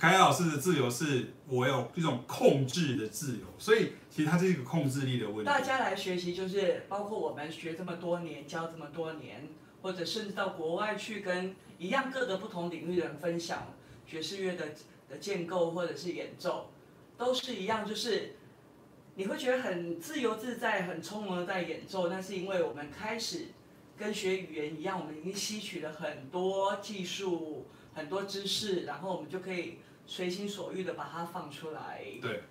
[0.00, 5.44] 凯老师的自由是我有一种控制的自由，所以其实它是一个控制力的问题。
[5.44, 9.46] 大家来学习，就是包括我们学这么多年，教这么多年，
[9.82, 13.74] 或者甚至到国外去跟一样各个不同领域的人分享
[14.06, 14.68] 爵士乐的
[15.10, 16.70] 的建构或者是演奏，
[17.18, 18.36] 都是一样，就是
[19.16, 23.48] 你会觉得很自由自在、很从容的在演奏，那是因为我们开始
[23.98, 29.76] 跟学语言一样，我们已经吸取了很多技术、很多知识，然后我们就可以。
[30.10, 32.02] 随心所欲的把它放出来。
[32.20, 32.42] 对，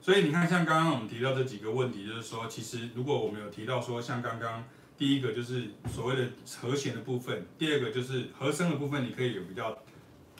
[0.00, 4.62] 所以你看，像刚刚我们提到这几个问题，就是说，其实如果我们有提到说，像刚刚
[4.96, 6.28] 第一个就是所谓的
[6.60, 9.76] 和弦的部分，第二个就是和声的部分，你可以有比较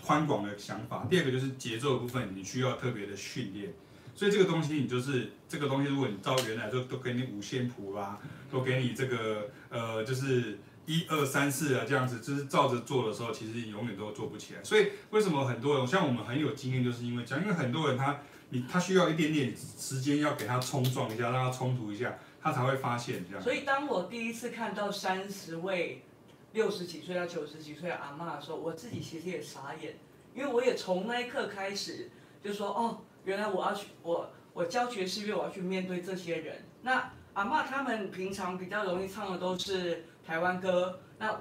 [0.00, 3.74] 宽广的想法；第二个就是节奏的部分，你需要特别的训练。
[4.14, 8.16] 所以这个东西，你就是这个东西，如果你照原来都都给你五线谱啦，
[8.48, 10.60] 都给你这个呃，就是。
[10.90, 14.64] 一二三四啊，这样子就是照着做的时候，其实你永远都做不起来。
[14.64, 23.40] 所以为什么很多人像我们很有经验，就是因为这样，因为很多人他你他需要一点点时间，要给他冲撞一下，让他冲突一下，他才会发现这样。
[23.40, 26.02] 所以当我第一次看到三十位
[26.52, 29.96] 六十几岁到九十几岁的阿嬷的时候，我自己其实也傻眼，
[30.34, 32.10] 因为我也从那一刻开始
[32.42, 36.64] 就说哦，原来我要去我我教爵士乐，我要去面对这些人。
[36.82, 40.04] 那阿嬷他们平常比较容易唱的都是。
[40.26, 41.34] 台湾歌，那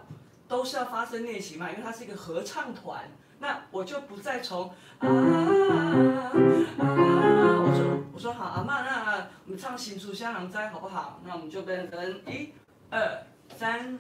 [0.48, 3.04] 都是要发声练习嘛，因为它是一个合唱团。
[3.38, 6.32] 那我就不再从啊，啊，
[6.82, 7.84] 我说
[8.14, 11.22] 我说好，阿嬷，那我们唱《新竹香囊斋》好不好？
[11.24, 12.52] 那我们就变成一、
[12.90, 13.22] 二、
[13.56, 14.00] 三，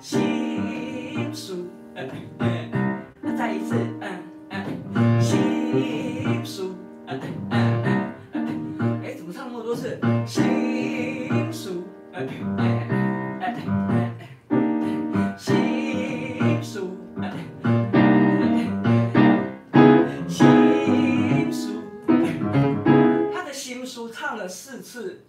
[0.00, 6.74] 新书，嗯嗯，再一次，嗯嗯，新竹，
[7.06, 7.79] 嗯嗯嗯，
[23.32, 24.46] 他的新书唱了。
[24.46, 25.24] 四次，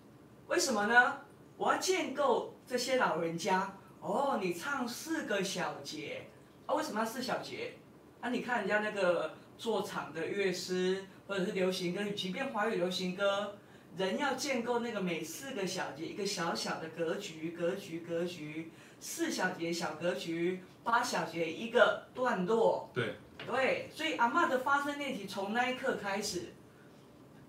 [0.48, 1.18] 为什么呢？
[1.56, 3.74] 我要建构这些老人家。
[4.02, 6.26] 哦，你唱四个小节，
[6.66, 7.76] 啊，为什么要四小节？
[8.20, 13.56] 啊，你看人家那个做场的乐师，或者是流行歌，即便华语流行歌，
[13.98, 22.90] 人要建构那个每四个小节一个小小的格局，格局，格局，四小节小格局，八小节一个段落。
[22.94, 23.16] 对，
[23.46, 26.54] 对，所以阿嬷的发声练习从那一刻开始。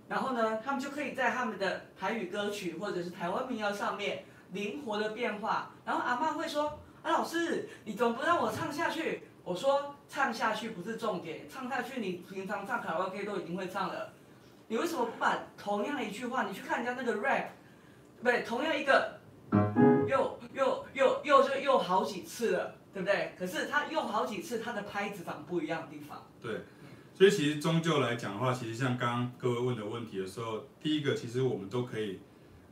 [0.09, 5.71] 然后呢，他们就可以在他们的台语歌曲或者是台湾民谣上面灵活的变化。
[5.85, 14.13] 然后阿嬷会说：“啊，老师，你怎么不让我唱下去？”我说：“唱下去不是重点，唱下去你平常唱卡拉 OK 都已经会唱了。
[14.73, 17.49] 你为什么不把同样一句话，你去看人家那个 rap，
[18.17, 18.43] 对不对？
[18.43, 19.21] 同样一个，
[20.09, 23.35] 又又又又就又好几次了，对不对？
[23.39, 26.63] 可是他用好几次，他的拍子长不一样的地方。”对。
[27.13, 32.21] 所以其实终究来讲的话，其实像刚刚各位问的问题的时候，第一个其实我们都可以，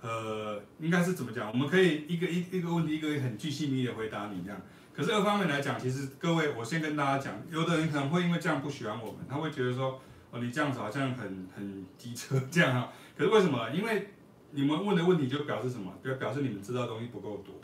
[0.00, 1.50] 呃，应该是怎么讲？
[1.50, 4.58] 我们可以一个一一个问题一个很具细靡遗的回答你这样。
[4.94, 10.00] 可是二方面来讲，其实各位，我先跟大家讲，有的人可能会因为这样不喜欢我们，他会觉得说，
[10.30, 12.92] 哦，你这样子好像很很机车这样啊。
[13.16, 13.70] 可是为什么？
[13.70, 14.10] 因为
[14.52, 15.92] 你们问的问题就表示什么？
[16.02, 17.54] 表表示你们知道东西不够多。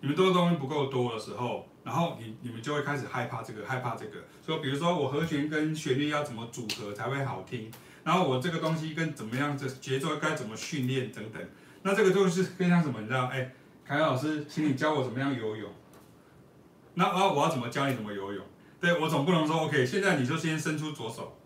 [0.00, 4.18] 你们多的东西不够多的时候，然后你你们就会开始害怕这个，害怕这个。
[4.44, 7.70] 说比如说我和弦跟旋律要怎么组合才会好听，
[8.02, 11.42] 然后我这个东西跟怎么样的节奏该怎么训练等等。
[11.82, 13.00] 那这个就是更像什么？
[13.00, 13.26] 你知道？
[13.26, 13.52] 哎，
[13.84, 15.70] 凯老师，请你教我怎么样游泳。
[16.94, 18.44] 那啊，我要怎么教你怎么游泳？
[18.80, 21.38] 对，我总不能说 OK，现在你就先伸出左手，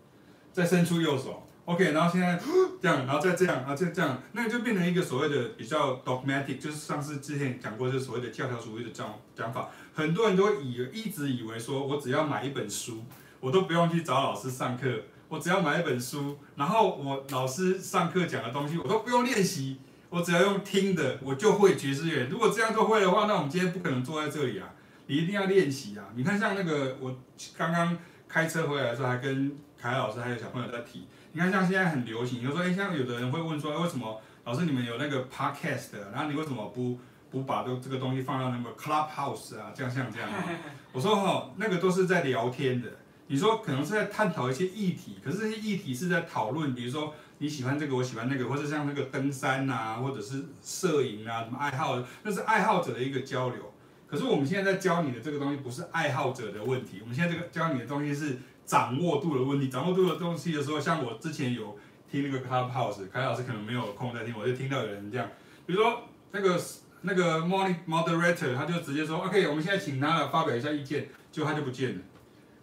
[0.55, 1.45] 再伸出右手。
[1.65, 2.39] OK，然后现在
[2.81, 9.69] 这样，然后再这样，然后再这样，那就变成一个所谓的比较 dogmatic，就是上次之前讲过，就是所谓的教条主义的讲讲法。
[9.93, 13.03] 很多人都以一直以为说，我只要买一本书，
[13.41, 14.87] 我都不用去找老师上课，
[15.27, 19.79] 我只要买一本书，然后我老师上课讲的东西，我都不用练习，
[20.09, 22.27] 我只要用听的，我就会爵士乐。
[22.29, 24.71] 如果这样都会的话，那我们今天不可能坐在这里啊！
[25.07, 26.05] 你一定要练习啊！
[26.15, 27.15] 你看，像那个我
[27.57, 27.97] 刚刚
[28.27, 31.05] 开车回来的时候，还跟凯老师还有小朋友在提。
[31.33, 36.97] 你看，像现在很流行，有时候哎，像有的人会问说，为什么老师你们有那个 podcast，然后你为什么不
[37.29, 39.71] 不把这这个东西放到那个 clubhouse 啊？
[39.75, 40.27] 这样像这样，
[40.91, 42.89] 我说哈，那个都是在聊天的。
[43.27, 53.71] 你说可能是在探讨一些议题，可是这些议题是在讨论，比如说你喜欢这个，我喜欢那个，或者像那个登山啊，或者是摄影啊，什么爱好，那是爱好者的一个交流。
[54.07, 58.39] 可是我们现在在教你的这个东西不是爱好者的问题，我们现在这个教你的东西是。
[58.65, 61.77] 掌握度的问题，掌握度的东西的时候，像我之前有
[62.09, 65.27] 听那个 Clubhouse，凯老师可能没有空在听，我就听到有人这样，
[65.65, 66.59] 比如说那个
[67.01, 72.01] 那个 morning moderator，他就直接说，OK，我们现在请他来发表一下意见，结果他就不见了，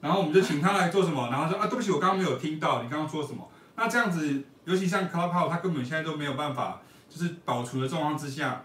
[0.00, 8.64] 然后我们就请他来做什么，然后说啊，对不起，我刚刚没有听到你刚刚说什么，那这样子，尤其像 Clubhouse，他根本现在都没有办法，就是保存的状况之下。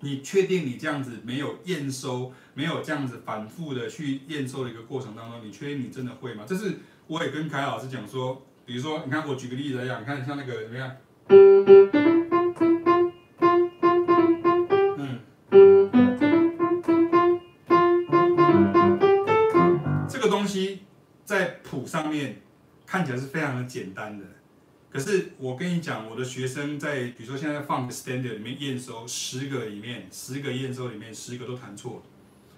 [0.00, 6.44] 你确定你这样子没有验收，没有这样子反复的去验收的一个过程当中，你确定你真的会吗？
[6.46, 10.96] 这是我也跟凯老师讲说，比如说，你看我举个例子来讲，你看像那个怎么样？
[14.98, 15.18] 嗯，
[20.08, 20.82] 这个东西
[21.24, 22.42] 在谱上面
[22.84, 24.24] 看起来是非常的简单的。
[24.88, 32.02] 可是我跟你讲，我的学生在，比如说现在放个 standard 里面验收十个里面，十个验收里面十个都弹错，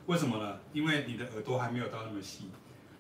[0.07, 0.57] 为什么呢？
[0.72, 2.49] 因为你的耳朵还没有到那么细。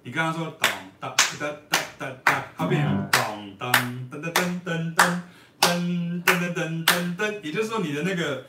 [0.02, 3.72] 你刚刚说当当哒哒哒哒，后面当当
[4.10, 5.22] 噔噔噔噔噔
[5.60, 8.46] 噔噔噔噔噔噔，也就是说你的那个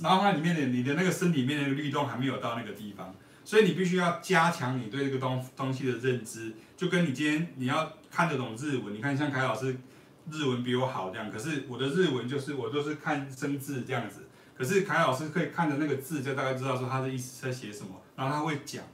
[0.00, 3.14] 脑海里面的你的那个身体里面的律动还没有到那个地方，
[3.44, 9.76] 所以你必须要加强你对这个东东西的认知，就跟你今天你要看得懂日文，你看像凯老师。
[10.30, 18.84] 日文比我好这样，可是我的日文就是我都是看生字这样子，可是凯老师可以看着那个字就大概知道说他的意思在写什么，然后他会讲，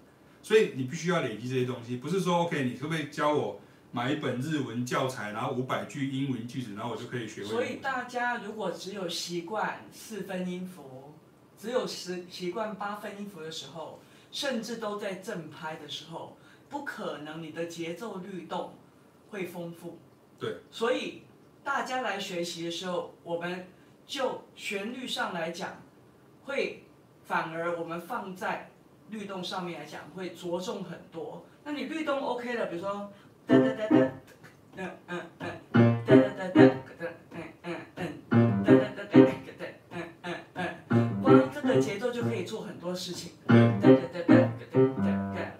[0.42, 3.60] 所以你必须要累积这些东西，不是说 OK 你可不可以教我
[3.92, 7.48] 买一本日文教材，然后五百句英文句子，然后我就可以学会。
[7.48, 11.14] 所以大家如果只有习惯四分音符，
[11.58, 14.00] 只有习习惯八分音符的时候，
[14.32, 16.36] 甚至都在正拍的时候，
[16.68, 18.74] 不可能你的节奏律动
[19.30, 19.98] 会丰富。
[20.40, 21.22] 对，所以
[21.62, 23.66] 大家来学习的时候，我们
[24.06, 25.82] 就旋律上来讲，
[26.46, 26.82] 会
[27.26, 28.70] 反而我们放在
[29.10, 31.44] 律动上面来讲会着重很多。
[31.62, 33.12] 那你律动 OK 了，比如说
[33.46, 34.10] 哒哒哒哒，
[34.76, 35.20] 嗯嗯
[35.72, 36.64] 嗯，哒哒哒哒
[36.98, 37.76] 哒，嗯嗯
[38.30, 39.20] 嗯，哒哒哒哒
[39.58, 40.34] 哒，嗯嗯
[40.88, 43.32] 嗯，光这个节奏就可以做很多事情。
[43.46, 44.40] 哒哒哒哒哒
[44.72, 45.12] 哒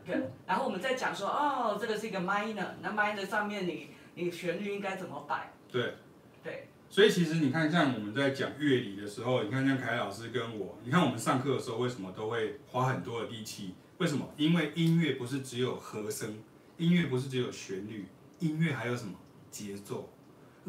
[0.06, 0.14] 哒，
[0.46, 3.90] 然后我们再讲说，哦，这个是一个 minor，那 minor 上面你。
[4.20, 5.52] 你旋律应该怎么摆？
[5.70, 5.94] 对，
[6.42, 6.68] 对。
[6.88, 13.74] 所以其实你看，像我们在讲乐理的时候，你看像凯老师跟我，你看我们上课的时候为什么都会花很多的力气？
[13.98, 14.28] 为什么？
[14.36, 16.42] 因为音乐不是只有和声，
[16.78, 18.06] 音乐不是只有旋律，
[18.40, 19.12] 音乐还有什么
[19.50, 20.10] 节奏？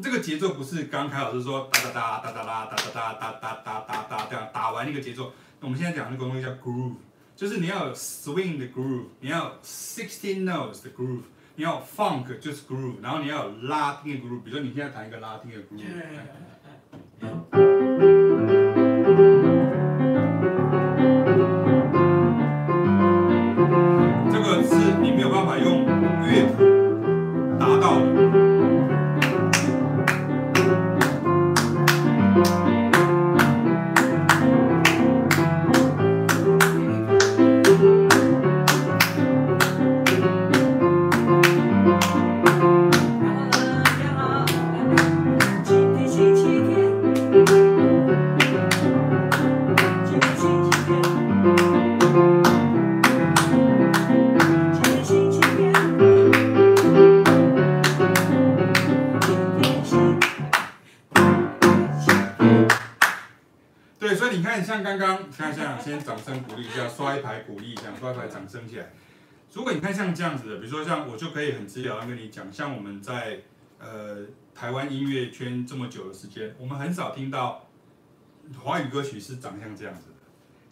[0.00, 5.32] 这个节奏不是刚凯老师说哒哒哒哒哒哒哒哒哒哒哒哒哒这样打完一个节奏。
[5.60, 6.94] 我们现在讲那个东西叫 groove，
[7.34, 11.22] 就是你要有 swing 的 groove，你要 sixteen notes 的 groove。
[11.56, 15.82] 你要 funk 就是 groove，然后你要有拉丁的 groove，比如说你现在弹一个拉丁的 groove。
[67.32, 68.92] 来，鼓励，这样刷一排掌声起来。
[69.52, 73.40] 如果你看像这样子的，比如说像我就可以很直了当跟你讲，像我们在
[73.78, 74.18] 呃
[74.54, 77.66] 台湾音乐圈这么久的时间，我们很少听到
[78.58, 80.16] 华语歌曲是长像这样子的。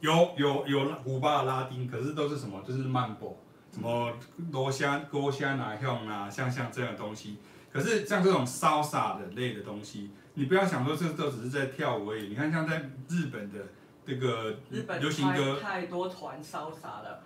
[0.00, 2.62] 有有有古巴的拉丁，可是都是什么？
[2.66, 3.38] 就是曼波，
[3.72, 4.12] 什么
[4.50, 7.38] 罗香、罗香哪样啊，像像这样的东西。
[7.70, 12.28] 可是像这种骚洒的类的东西，你不要想说这都只是在跳舞而已。
[12.28, 13.58] 你看像在日本的
[14.10, 14.56] 这个
[14.98, 17.22] 流行歌，太多团烧杀了。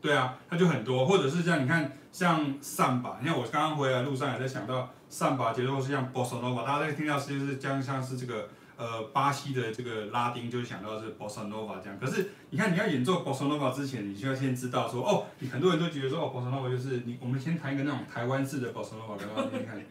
[0.00, 11.98] 对啊，它就很多，或者是这样，你看像上把，你看我刚刚回来路上也在想到上把节奏是像 Bossa Nova，大家在听到是就是将像是这个呃巴西的这个拉丁，就想到是 Bossa Nova 这样。
[11.98, 19.82] 可是你看你要演奏 Bossa Nova 之前，你需要先知道说哦，你很多人都觉得说哦 Bossa Nova 就是你，我们先弹一个那种台湾式的 Bossa Nova 给大家听看。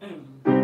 [0.44, 0.59] 嗯。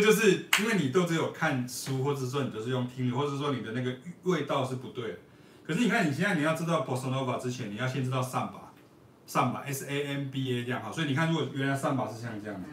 [0.00, 3.94] 就是因为你都只有看书，或者说你都是用听力，或者说你的那个
[4.24, 5.18] 味道是不对。
[5.66, 8.72] 可是你看，你现在你要知道 Bossa Nova 之前，你要先知道上把，
[9.26, 10.82] 上把 S A M B A 这样。
[10.82, 12.66] 哈，所以你看，如果原来上把是像这样子。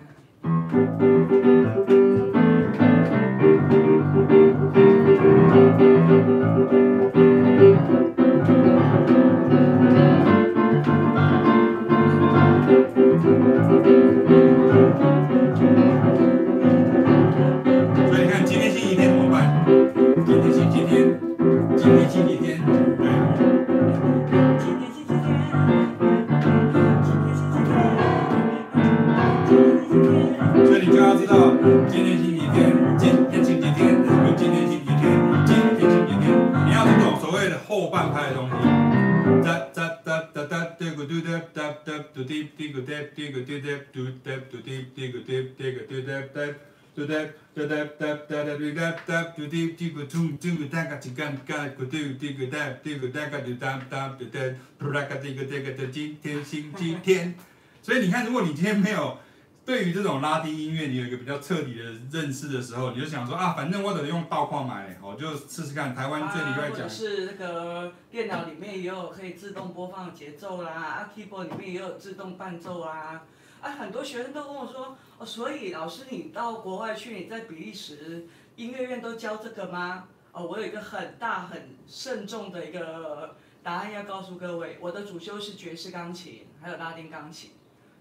[55.92, 57.34] 今天星期天，
[57.82, 59.18] 所以你看，如果你今天没有
[59.66, 65.96] 对于这种拉丁音乐，你有一个比较彻底的认识的时候，你就想说啊，反正我得用倒矿买，我就试试看。
[65.96, 73.24] 台湾最厉害讲是那个电脑里面也有可以自动播放节奏啦，啊，keyboard 里面也有自动伴奏啊。
[73.60, 80.04] 啊，很多学生都跟我说，哦，所以老师你到国外去，你在比利时音乐院都教这个吗？
[80.32, 87.54] 哦，我有一个很大很慎重的一个答案要告诉各位，我的主修是爵士钢琴，还有拉丁钢琴。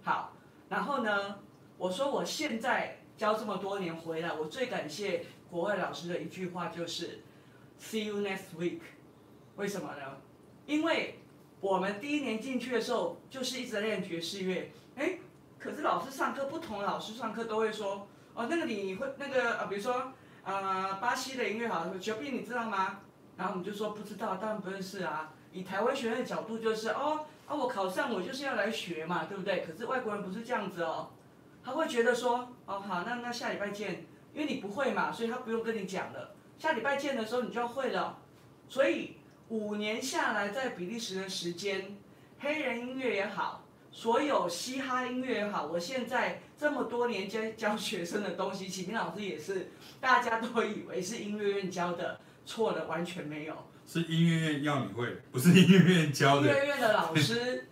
[0.02, 0.32] 好，
[0.68, 1.36] 然后呢，
[1.76, 7.20] 我说我现在教这么多年回来，我最感谢国外老师的一句话就是
[7.80, 8.80] ，See you next week。
[9.56, 10.16] 为什么呢？
[10.66, 11.18] 因为
[11.60, 15.18] 我们第一年进去的时候，就是一直在练爵士乐，哎。
[15.56, 20.12] 可是老师上课，不同的老师上课都会说，哦，那个你会那个啊，比如说
[20.42, 23.00] 呃，巴西的音乐好，Jobim 你知道吗？
[23.34, 25.32] 然后我们就说不知道，当然不认识啊。
[25.52, 29.64] 以台湾学生的角度就是，哦，啊我考上我就是要来学嘛，对不对？
[29.66, 31.08] 可是外国人不是这样子哦，
[31.64, 34.04] 他会觉得说，哦好，那那下礼拜见，
[34.34, 36.34] 因为你不会嘛，所以他不用跟你讲了。
[36.58, 38.18] 下礼拜见的时候你就要会了。
[38.68, 39.16] 所以
[39.48, 41.96] 五年下来在比利时的时间，
[42.38, 43.62] 黑人音乐也好。
[43.90, 53.54] 所有嘻哈音乐也好，我现在这么多年教 教学生的东西，启明老师也是，大家都以为是音乐院教的，错了，完全没有。
[53.86, 56.48] 是音乐院要你会，不是音乐院教的。
[56.48, 57.68] 音乐院的老师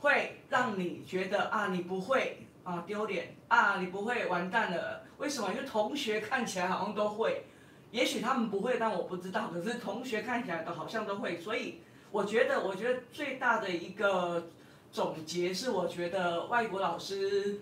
[0.00, 5.02] 会让你觉得啊，你不会啊，丢脸啊，你不会完蛋了。
[5.18, 5.50] 为什么？
[5.52, 7.44] 因为同学看起来好像都会，
[7.90, 9.50] 也许他们不会，但我不知道。
[9.52, 14.48] 可是同学看起来都好像都会，所以我觉得，我觉得最大的一个。
[14.92, 17.60] 总结是，我觉得外国老师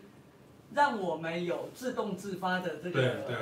[0.75, 3.37] 让我们有自动自发的这个对对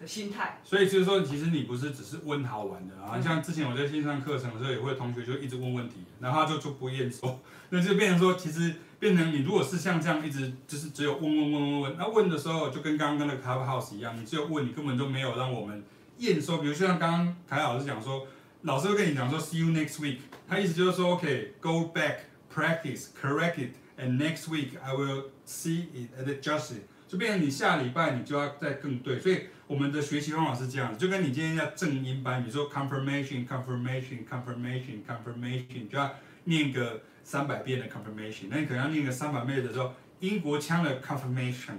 [0.00, 0.60] 的心态。
[0.64, 3.20] 所以就是说，其实你不是只是问好玩的啊。
[3.20, 7.40] 像之前我在线上课程的时候，也会同学就一直问问题，然后他就就不验收，
[7.70, 15.84] 那就变成说，其实变成你如果是像这样一直就是只有问问问问问，那问的时候就跟刚刚那个 Clubhouse 一样，你只有问，你根本就没有让我们
[16.18, 16.58] 验收。
[16.58, 18.26] 比如像刚刚凯老师讲说，
[18.62, 20.18] 老师会跟你讲说 See you next week，
[20.48, 22.18] 他意思就是说 OK，go back。
[22.50, 26.88] Practice, correct it, and next week I will see it and adjust it。
[27.06, 36.10] 就变成你下礼拜你就要再更对，所以我们的学习方法是这样，就跟你今天要正音班，你说 confirmation, confirmation, confirmation, confirmation，就要
[36.44, 38.46] 念个三百遍的 confirmation。
[38.48, 41.76] 那你可能要念个三百遍的时候，英国腔的 confirmation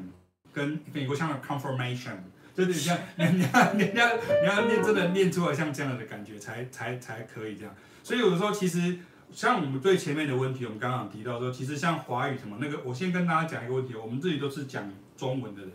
[0.54, 2.18] 跟美国腔的 confirmation，
[2.56, 7.76] 对对，像你你要你要你要念真的念出来像这样的感觉才才才可以这样。
[8.04, 9.00] 所以有的时候其实
[9.32, 14.88] 像我们最前面的问题，我们刚刚提到说，其实像华语什么那个，我先跟大家讲一个问题，我们自己都是讲
[15.18, 15.72] 中文的人，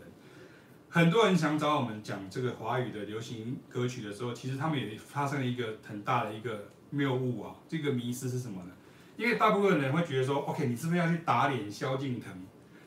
[0.95, 8.71] 很多人想找我们讲这个华语的流行歌曲的时候，其实他们也发生了一个很大的一个谬误啊，这个迷思是什么呢？
[9.17, 12.31] 因为大部分人会觉得说，OK，你是不是要去打脸萧敬腾？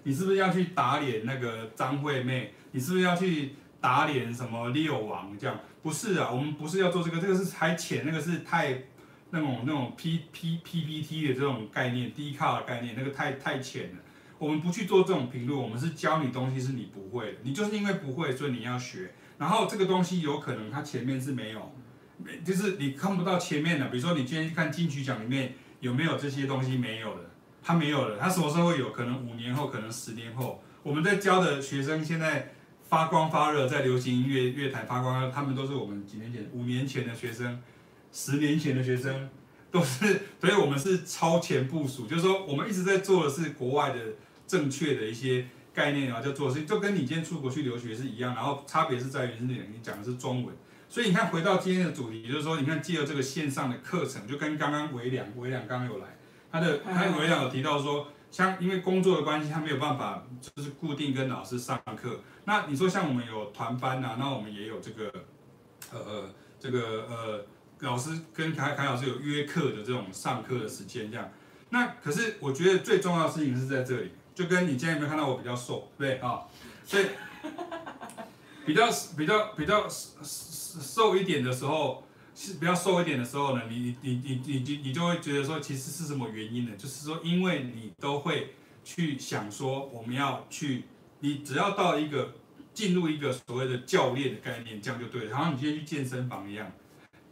[0.04, 2.54] 你是不是要去打脸那个张惠妹？
[2.72, 5.36] 你是不是要去打脸什么六王？
[5.38, 8.84] 这样不是啊，我们不是要做这个，这个是还浅，那个是太
[9.32, 14.02] 那种那种 P P P P T 的这种概念，低卡的概念，那个太太浅了。
[14.38, 19.12] 我们不去做这种评论，我们是教你东西是你不会的，你就是因为不会，所以你要学。
[19.38, 21.72] 然后这个东西有可能它前面是没有，
[22.44, 23.88] 就是你看不到前面的。
[23.88, 25.54] 比如说你今天看金曲奖里面。
[25.80, 27.30] 有没有这些东西没有的？
[27.62, 28.90] 它没有了，它什么时候有？
[28.90, 30.60] 可能五年后，可能十年后。
[30.82, 32.52] 我们在教的学生现在
[32.88, 37.62] 发光发热，在流行音乐乐坛发光，他们都是我们几年前、五年前的学生，
[38.10, 39.30] 十年前的学生，
[39.70, 40.22] 都是。
[40.40, 44.00] 所以我们是超前部署，就是说我们一直在做的是国外的
[44.48, 48.34] 正确的一些概念啊，就做事，就跟你今天出国去留学是一样。
[48.34, 50.56] 然后差别是在于是你讲的是中文。
[50.88, 56.16] 所以你看，回到今天的主题，就是说，你看借由这个线上的课程，就跟刚刚维良，维良刚刚有来，
[56.50, 62.22] 他的他维良有提到说，像因为工作的关系，他没有办法就是固定跟老师上课。
[62.46, 65.12] 那你说像我们有团班呐，那我们也有这个，
[65.92, 67.44] 呃这个呃
[67.80, 71.30] 老师跟凯凯老师有约课的这种上课的时间这样。
[71.68, 76.42] 那可是我觉得最重要的事情是在这里，就跟你今天有没有看到我比较瘦，对不对啊？
[76.84, 77.06] 所以
[78.64, 79.88] 比较比较比较。
[80.80, 82.04] 瘦一点的时候，
[82.36, 86.72] 是比较瘦一点的时候呢，你你你你你你就会觉得说，其实是什么原因呢？
[86.76, 90.84] 就是说，因为你都会去想说，我们要去，
[91.20, 92.34] 你只要到一个
[92.74, 95.36] 进入一个所谓的教练的概念，这样就对了。
[95.36, 96.70] 好像你今天去健身房一样，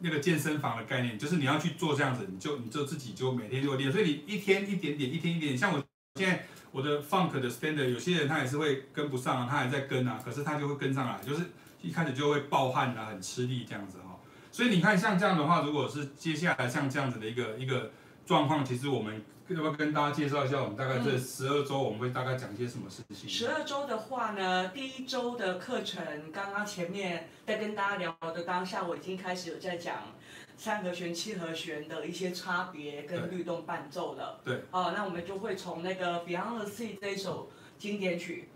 [0.00, 5.59] 那个健身房的概念就是你要去做这样子，你就你就自己就每天就会练，所以你一天一点点，一天一点点。
[5.59, 5.84] 像我
[6.18, 11.43] 现在我的 funk 的 standard，有些人他也是会跟不上啊，他还在跟啊，可是他就会跟上来，就是。
[11.83, 14.19] 一开始就会暴汗啊，很吃力这样子哈，
[14.51, 17.93] 所以你看像这样的话，如果是接下来像这样子的一个一个
[18.25, 23.29] 状况，其实我们要不要跟大家介绍一下，我们大概这十二周我们会大概讲一些什么事情？
[23.29, 26.03] 十二周的话呢，第一周的课程，
[26.33, 29.97] 刚刚前面在跟大家聊的当下，我已经开始有在讲
[30.57, 34.40] 三和弦、七和弦的一些差别跟律动伴奏的。
[34.44, 34.62] 对。
[34.70, 38.48] 哦，那我们就会从那个 Beyond the Sea 这一首经典曲。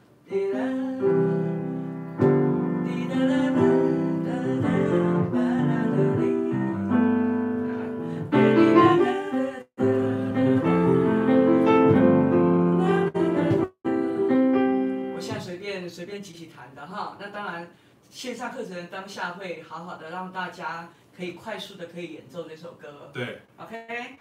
[15.12, 17.70] 我现在随便随便起起弹的哈，那当然
[18.08, 23.10] 线上课程当下会好好的让大家可以快速的可以演奏这首歌。
[23.12, 24.18] 对，OK。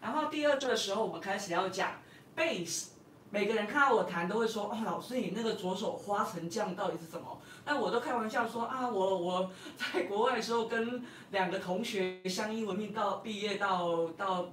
[0.00, 2.00] 然后第二周的时候，我们开始要讲
[2.34, 2.92] 贝斯。
[3.30, 14.50] 每个人看到我弹都会说：“哦，老师，你那个左手花成这样到底是什么？”那我都开玩笑说：“啊，我我在国外的时候跟两个同学相依为命到毕业到到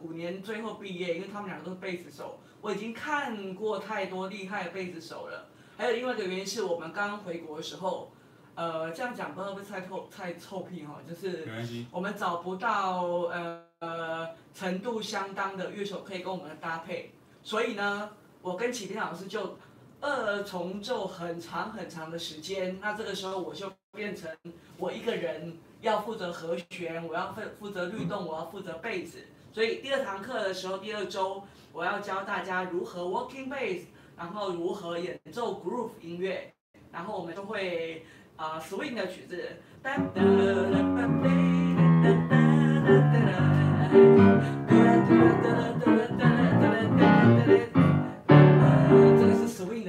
[0.00, 5.50] 五年最后毕业，因为他们两个都是贝斯手，我已经看过太多厉害的贝斯手了。
[5.76, 8.10] 还有另外一个原因是我们刚刚回国的时候，
[8.54, 11.48] 呃，这样讲不知道会太臭太臭屁哈，就是
[11.90, 19.56] 我们找不到呃呃程度相当的乐手可以跟我们搭配。”所以呢，我跟启天老师就
[20.00, 22.78] 二重奏很长很长的时间。
[22.80, 24.30] 那这个时候我就变成
[24.78, 29.18] 我一个人要负责和弦，我要负负责律动，我要负责贝子。
[29.52, 31.42] 所以第二堂课的时候，第二周
[31.72, 33.82] 我要教大家如何 working bass，
[34.16, 36.52] 然后如何演奏 groove 音乐，
[36.90, 38.04] 然后我们就会
[38.36, 39.56] 啊、呃、swing 的曲子。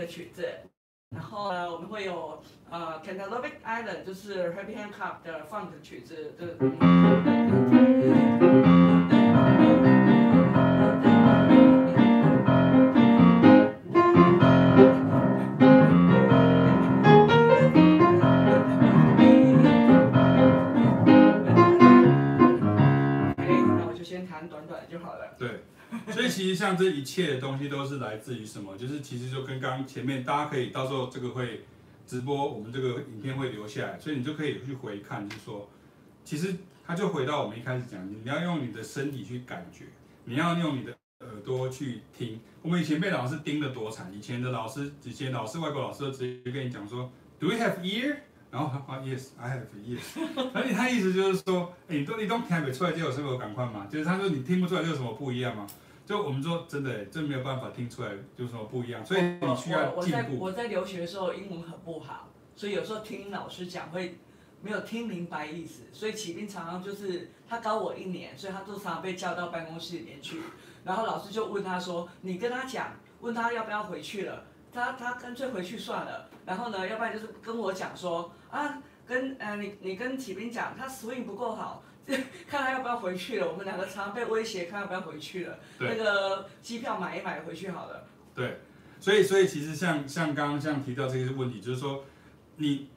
[0.08, 0.48] 曲子，
[1.10, 2.40] 然后呢，我们会有
[2.70, 8.25] 呃 Cantaloupe Island，就是 Happy Handcup 的 Funk 曲子，对。
[24.48, 25.36] 短短就好了。
[25.38, 25.64] 对。
[26.12, 28.76] 所以其实像这一切的东西都是来自于什么？
[28.76, 31.64] 就是其实就跟刚前面，大家可以到时候这个会
[32.08, 35.70] 直播，我们这个影片会留下来，所以你就可以去回看，就是说，
[36.24, 39.86] 其实他就回到我们一开始讲，你要用你的身体去感觉，
[40.26, 42.40] 你要用你的耳朵去听。
[42.64, 48.18] 我们以前被老师盯得多惨，以前的老师，以前老师外国老师都直接跟你讲说，Do we have ear？
[48.56, 50.50] 然后啊，Yes，I have yes，。
[50.54, 53.86] 而且他意思就是说，哎，你都你都听不出来就有什么感觉吗？
[53.92, 55.68] 就是他说你听不出来就有什么不一样吗？
[56.06, 60.38] 就我们说真的，真没有办法听出来有什么不一样，所以你需要进步。
[60.38, 64.20] 我，我在我在留学的时候英文很不好，所以有时候听老师讲会
[64.62, 70.40] 没有听明白意思，所以启斌常常就是他高我一年，所以他都常常被叫到办公室里面去，
[70.86, 74.46] 然后老师就问他说：“你跟他讲，问他要不要回去了。”
[74.76, 83.50] 他他干脆回去算了，然后呢，要不然就是跟我讲说啊，跟呃你你跟启斌讲，他 swing 不够好， 看他要不要回去了。
[83.50, 85.58] 我们两个常常被威胁，看要不要回去了。
[85.80, 88.06] 那个机票买一买回去好了。
[88.36, 88.60] 对，
[89.00, 92.04] 所以所以其实像像刚刚像提到这些问题，就是说
[92.58, 92.90] 你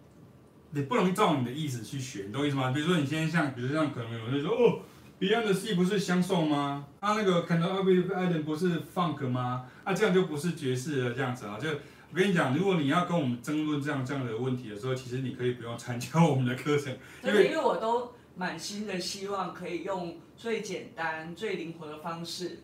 [0.71, 2.73] 你不能照你的意思去学，你懂我意思吗？
[2.73, 4.81] 比如说你现在像，比如像可能有人说哦。
[5.21, 6.87] Beyond the Sea 不是相送吗？
[7.01, 9.67] 啊，那个 Can Be Island 不是 Funk 吗？
[9.83, 11.59] 啊，这样就不是爵士了，这样子啊。
[11.61, 16.97] 就我跟你讲，如果你要跟我们争论这样这样的问题的时候，其实你可以不用参加我们的课程。
[17.25, 22.61] 因为因为我都满心的希望可以用最简单、最灵活的方式，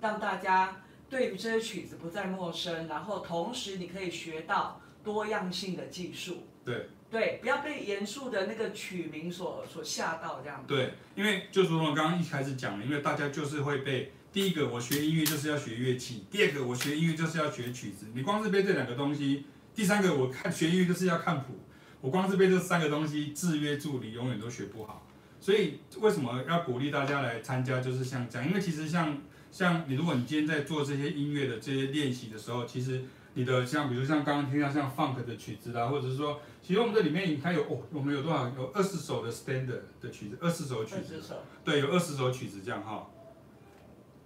[0.00, 0.76] 让大家
[1.10, 6.44] 对于这些曲子不再陌生，然后同时你可以学到多样性的技术。
[6.64, 6.88] 对。
[7.08, 10.66] 对，不要被严肃的那个曲名所所吓到这样子。
[10.66, 18.06] 对，因为就是我刚刚一开始讲的，因为大家就是会被第一个，我学音乐就是要学乐器；第二个，我学音乐就是要学曲子。
[18.12, 21.60] 你光是背这两个东西，第三个，我看学音乐就是要看谱。
[22.00, 25.06] 我光是背这三个东西，制约住你永远都学不好。
[25.40, 27.78] 所以为什么要鼓励大家来参加？
[27.80, 29.16] 就是像这样，因为其实像
[29.52, 33.04] 像你，如果你今天在做这些音乐的这些练习的时候，其实。
[33.38, 38.48] 你的像，比如像刚刚听到像 funk 的曲子啦，或者是说，其实我们这里面你看有哦，我们有多少？
[38.48, 41.22] 有二十首的 standard 的曲子，二十首曲子，
[41.64, 43.06] 对，有二十首曲子这样哈。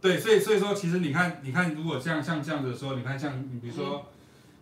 [0.00, 4.06] 对，所以所以说，其实你看，你看，如果像像这样子的时候，你看像你比如说，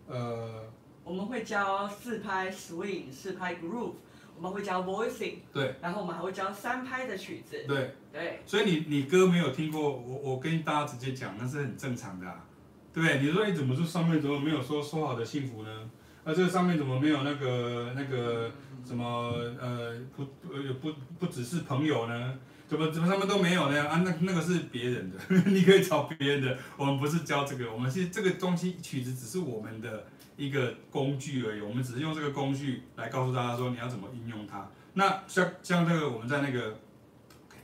[0.08, 0.64] 嗯、呃，
[1.04, 3.92] 我们会教四拍 swing，四拍 groove，
[4.34, 8.42] 我们会教 voicing，对，然后我们还会教三拍的曲子，对，对。
[8.44, 12.44] 所以你你歌没有听过，我我跟大家直接讲，那是很正常的啊。
[12.92, 15.90] 对，你说你怎么说上面怎么没有说说好的幸福呢？
[16.28, 18.50] 啊，这个上面怎么没有那个那个
[18.84, 20.22] 什么呃不
[20.52, 22.38] 呃不不只是朋友呢？
[22.66, 23.88] 怎么怎么上面都没有呢？
[23.88, 25.16] 啊，那那个是别人的，
[25.50, 26.58] 你可以找别人的。
[26.76, 30.04] 我们不是教这个，我们是这个东西曲子只是我们的
[30.36, 31.62] 一个工具而已。
[31.62, 34.68] 我们只是用这个工具来告诉大家说你要怎么应用它。
[34.92, 36.78] 那像像这个我们在那个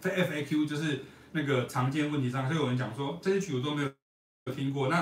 [0.01, 3.83] 在 FAQ 就是那个常见问题上，就有人讲说这些曲子都没。
[4.47, 4.97] 有听过那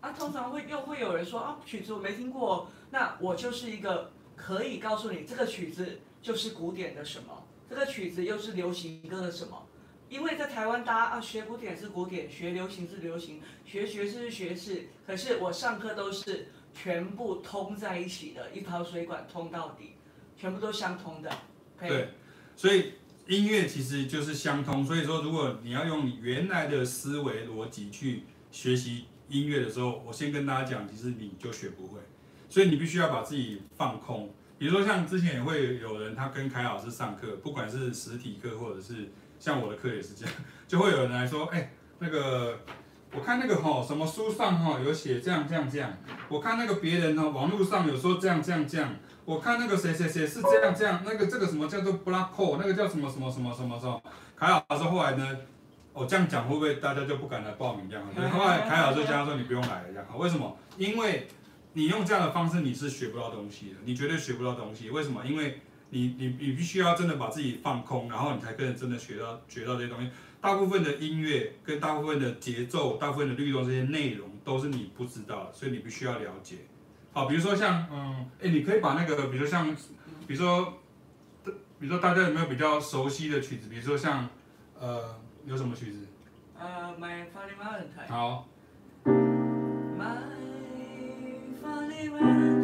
[0.00, 9.66] 啊，通常会又会有人说啊，曲子我没听过，那我就是一个可以告诉你这个曲子就是古典的什么，这个曲子又是流行歌的什么？
[10.08, 19.92] 因为在台湾大家啊学古典是古典，学流行是流行，学学士是学士，可是我上课都是全部通在一起的，一条水管通到底，
[20.34, 21.30] 全部都相通的。
[21.78, 22.08] 对，
[22.56, 22.94] 所以
[23.26, 28.22] 音乐其实就是相通，所以说如果你要用原来的思维逻辑去。
[28.52, 32.00] 学习音乐的时候，我先跟大家讲，其实你就学不会，
[32.48, 34.30] 所以你必须要把自己放空。
[34.58, 40.34] 比如说像之前也会有人，他跟凯老师上课，不管是实体课或者是像我的课也是这样，
[40.66, 42.58] 就会有人来说，哎，那个
[43.12, 45.92] 我看那个哈什么书上哈有写这样这样这样，
[46.28, 48.94] 我看那个别人呢网络上有说这样这样这样，
[49.24, 54.02] 我看那个谁谁谁是这样这样，那个这个什么叫做 black hole，那个叫什么什么什么什么什么，
[54.36, 55.36] 凯老师后来呢？
[55.98, 58.30] 哦、这样讲会不会大家就不敢来报名这样？
[58.30, 60.54] 后来凯老师讲说你不用来了这样，为什么？
[60.76, 61.26] 因为
[61.76, 64.88] 你用这样的方式你是学不到东西的，你绝对学不到东西。
[64.88, 65.22] 为什么？
[65.26, 65.60] 因为
[65.90, 70.10] 你你你必须要真的把自己放空，然后你才可能真的学到学到这些东西。
[70.40, 76.56] 大部分的音乐跟大部分的节奏、大部分的律动这些内容都是你不知道的，所以你必须要了解。
[77.12, 79.76] 好，比如说像嗯，哎，你可以把那个，比如说像，
[80.26, 80.78] 比如说，
[81.44, 83.68] 比如说大家有没有比较熟悉的曲子？
[83.68, 84.26] 比如说像
[84.80, 85.14] 呃。
[85.44, 85.98] 有什么曲子？
[86.58, 88.08] 呃，My Funny Valentine。
[88.08, 88.48] 好。
[89.04, 90.18] My
[92.08, 92.55] when I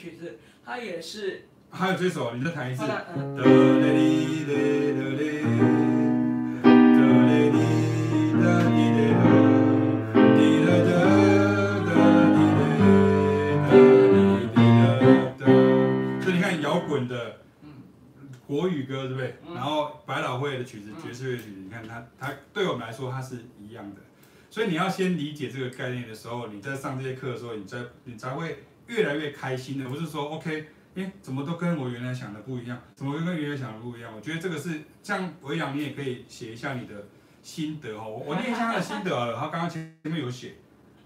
[0.00, 2.82] 曲子它也是还有这首，你再弹一次。
[16.22, 17.40] 所以你看摇滚的
[18.46, 19.34] 国语歌，对不对？
[19.54, 24.00] 然后百老汇的曲子，爵士乐曲子，你看它，它对我们来说它是一样的。
[24.48, 29.88] 所以你要先理解这个概念的时候，你在上这些课的时候，你才你才会越来越开心的。
[29.88, 30.66] 不是说 OK，
[30.96, 34.12] 哎，怎么都跟我原来想的不一样，怎么跟原来想的不一样？
[34.14, 37.06] 我觉得这个是像维扬，你也可以写一下你的
[37.42, 38.22] 心得哦。
[38.26, 40.56] 我念一下他的心得好了，他刚刚前面有写，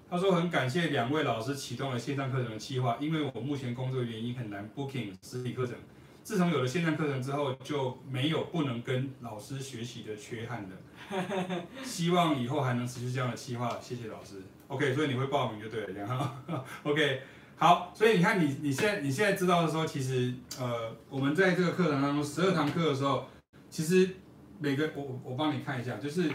[0.08, 5.76] 他说很感谢两位老师启动了线上课程的计划，因为我目前工作原因很难 booking 实体课程。
[6.22, 11.64] 自从有了线上课程之后，就没有不能跟老师学习的缺憾了。
[11.84, 14.42] 希望以后还能持续这样的计划，谢谢老师。
[14.68, 17.20] OK，所以你会报名就对了，然后 OK，
[17.56, 23.26] 好，所以你看你你现在你现在知道的时候，其实呃我们在这个课程当中十二堂课的时候，
[23.70, 24.10] 其实
[24.58, 26.30] 每个我我帮你看一下，就是。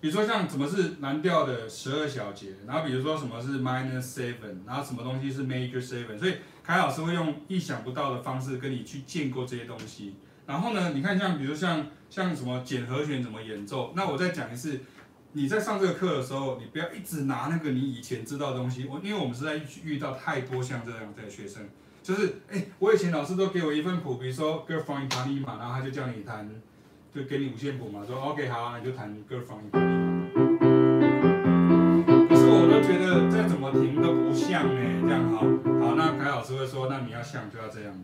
[0.00, 10.14] 比如说像什么是蓝调的十二小节，然后比如说什么是 minor seven，然后什么东西是 major seven，所以凯老师会用意想不到的方式跟你去建构这些东西。
[10.46, 14.78] 然后呢，你看像比如像像什么减和弦怎么演奏，那我再讲一次，
[15.38, 18.88] 你在上这个课的时候，你不要一直拿那个你以前知道的东西。
[18.90, 21.62] 我因为我们是在遇到太多像这样的学生，
[22.02, 26.50] 就是哎，我以前老师都给我一份谱，比如说 Girl from Ipanema，然后他就叫你弹。
[27.14, 29.80] 就给你五线谱嘛，说 OK 好，那你就弹歌放一放。
[32.28, 35.38] 可是我都觉得再怎么停都不像呢，这样好，
[35.80, 37.94] 好，那凯老师会说，那你要像就要这样。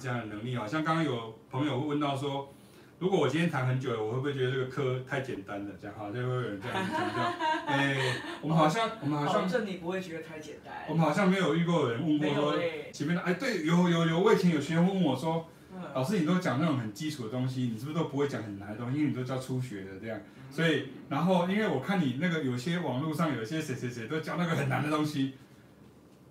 [0.00, 0.66] 这样的能力啊？
[0.66, 2.52] 像刚刚有朋友会问到说，
[2.98, 5.74] 如果我今天弹很久了，我会不会觉得这个课太简单了？
[5.80, 7.34] 这样好像会有人这样讲这样。
[7.66, 7.96] 哎，
[8.40, 10.74] 我们好像我们好像，这你不会觉得太简单。
[10.88, 12.58] 我们好像没有遇过有人问过说，
[12.92, 15.46] 前面的哎对，有有有，我以前有学员问我说，
[15.94, 18.98] 老师你都讲那种很基础的东西，你是不是都不会讲很难的东西？
[18.98, 20.18] 因为你都教初学的这样，
[20.50, 25.34] 所以然后因为我看你那个有些网络上有些谁谁谁都教那个很难的东西。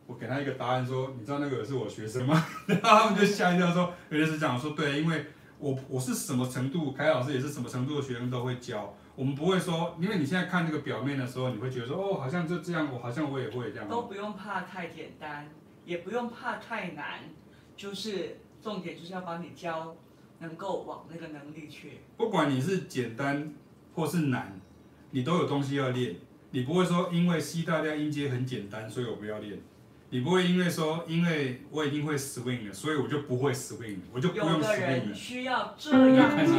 [0.09, 2.43] 我给他一个答案说，你知道那个是我学生吗？
[2.65, 4.59] 然后他们就吓一跳说，原来是这样。
[4.59, 5.27] 说对，因为
[5.59, 8.95] 我我是什么程度，凯老师也是什么程度的学生都会教。
[9.15, 13.87] 我们不会说，因为你现在看这个表面的时候，你会觉得说，哦，好像就这样，我好像我也会这样。
[13.87, 15.47] 都不用怕太简单，
[15.85, 17.19] 也不用怕太难，
[17.77, 19.95] 就是重点就是要帮你教，
[20.39, 21.99] 能够往那个能力去。
[22.17, 23.53] 不管你是简单
[23.93, 24.59] 或是难，
[25.11, 26.15] 你都有东西要练。
[26.49, 29.59] 你不会说，因为 C 大调音阶很简单，所以我不要练。
[30.11, 34.55] 你不会因为说，因为我已经会 swing 了，所以我就不会 swing，我就不用 swing。
[34.55, 36.51] 有的人需要这样子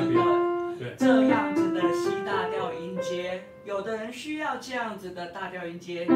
[0.79, 6.07] 的，这样子的 C 大调音阶，有的人需要这样子的大调音阶，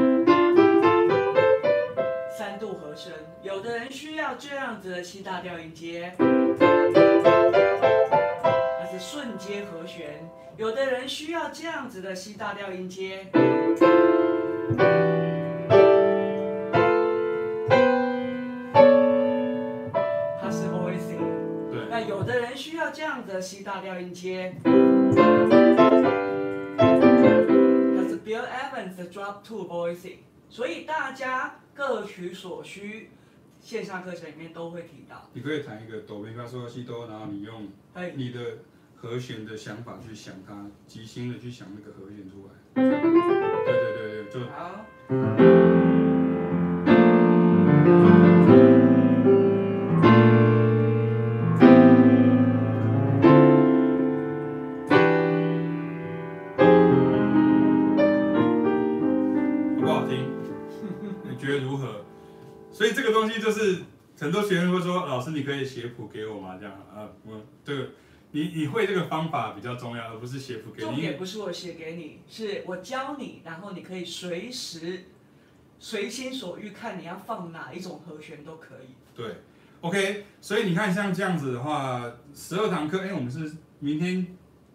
[2.38, 3.12] 三度和声，
[3.42, 6.26] 有的人需要这样子的 C 大调音阶，那
[8.92, 13.26] 是瞬间和弦，有的人需要这样子的 C 大调音阶。
[22.84, 24.70] 要这样子的 C 大调音阶，它
[28.06, 30.18] 是 Bill Evans 的 Drop Two Voicing，
[30.50, 33.08] 所以大家各取所需，
[33.58, 35.30] 线上课程里面都会提到。
[35.32, 37.68] 你可以弹一个哆咪发嗦西哆，然后你用
[38.16, 38.58] 你的
[38.94, 42.50] 和弦的想法去想它，即兴的去想那个和弦出来。
[42.74, 43.00] 对对
[43.94, 45.63] 对对，就好。
[63.40, 63.82] 就是
[64.18, 67.88] 很多学生会说：“老师，你可以写谱给我吗？”这样啊，我这个
[68.32, 70.88] 你你会这个方法比较重要，而不是写谱给你。
[70.88, 75.04] 重点不是我写给你，是我教你，然后你可以随时
[75.78, 78.94] 随心所欲看你要放哪一种和弦都可以。
[79.14, 79.36] 对
[79.80, 84.26] ，OK，所以你看像这样子的话，十二堂课，哎，我们是明天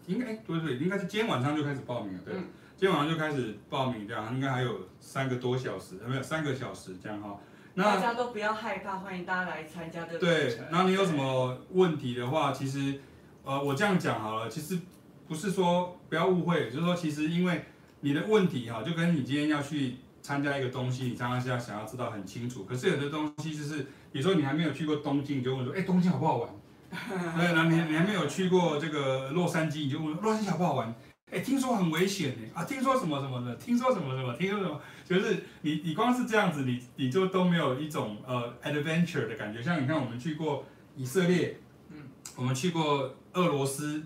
[0.07, 2.47] 应该哎，对对，应该是今天晚上就开始报名了，对，嗯、
[2.77, 7.39] 今天晚上就开始报名，这样应该还有三个多小时，没有三个小时这样哈。
[7.83, 10.19] 大家都不要害怕，欢迎大家来参加这个。
[10.19, 12.99] 对，那你有什么问题的话，其实，
[13.43, 14.79] 呃，我这样讲好了，其实
[15.27, 17.65] 不是说不要误会，就是说其实因为
[18.01, 22.65] 你的问题哈，就跟你今天要去参加一个东西，你常常是要想要知道很清楚。
[22.65, 26.49] 可是有的东西就是，比如说你还没有去过东京，你就问说，哎，东京好不好玩？
[27.37, 30.93] 对，然后你你还没有去过这个洛杉矶，你就问洛杉矶好不好玩？
[31.31, 39.61] 哎，听说很危险呢，啊，听说什么什么的，听说什么什么，听说什么，就是你你光是这样子，你你就都没有一种呃 adventure 的感觉。
[39.61, 40.65] 像你看，我们去过
[40.95, 41.59] 以色列，
[41.89, 41.97] 嗯，
[42.35, 44.03] 我们去过俄罗斯，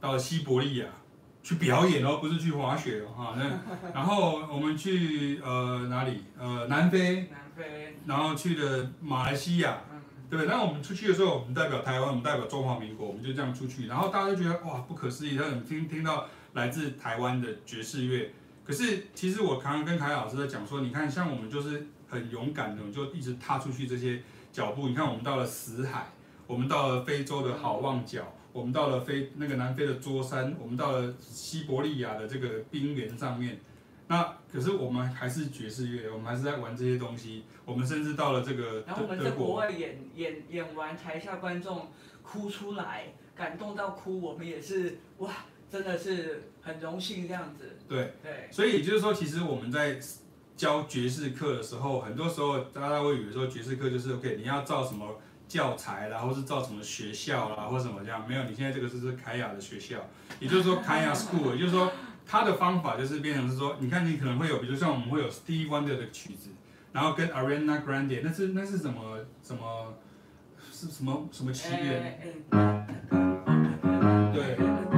[0.00, 0.86] 到西伯利亚
[1.42, 3.44] 去表演哦，不是去滑雪哦，哈，那
[3.92, 6.22] 然后我们去呃哪里？
[6.38, 10.00] 呃南非，南非，然后去的马来西亚，嗯，
[10.30, 10.48] 对不对？
[10.50, 16.26] 那我们出去的时候，我们代表台湾，我们代表中华民国，我们就这样出去，然后大家都觉得哇不可思议，他们听听到。
[16.54, 18.30] 来自台湾的爵士乐，
[18.64, 24.22] 可是其实我常常跟凯老师在讲说，你看像我们就是很勇敢的，就一直踏出去这些
[24.52, 24.88] 脚步。
[24.88, 26.12] 你看我们到了死海，
[26.46, 33.58] 我们到了非洲的好望角，我们到了非那个南非的桌山，我们到了西伯利亚的这个冰原上面。
[34.08, 37.44] 那可是我们还是爵士乐，我们还是在玩这些东西。
[37.64, 41.88] 我们甚至到了这个，然后我们在国外演演演完，台下观众
[42.22, 45.30] 哭出来，感动到哭，我们也是哇。
[45.72, 47.78] 真的是很荣幸这样子。
[47.88, 49.98] 对对，所以也就是说，其实我们在
[50.54, 55.18] 教爵士课的时候，很多时候大家会以为说爵士课就是 OK，你要照什么
[55.48, 58.28] 教材啦，或是照什么学校啦，或什么这样。
[58.28, 59.96] 没有，你现在这个就是凯雅的学校，
[60.38, 61.90] 也就是说凯雅 School，也就是说
[62.26, 66.50] 他的方法就是变成是说，你看你可能会有，比如像我们会有 Stevie Wonder 的曲子，
[66.92, 69.94] 然后跟 Ariana Grande，那是那是什么什么
[70.70, 72.20] 是什么什么起源？
[74.34, 74.91] 对。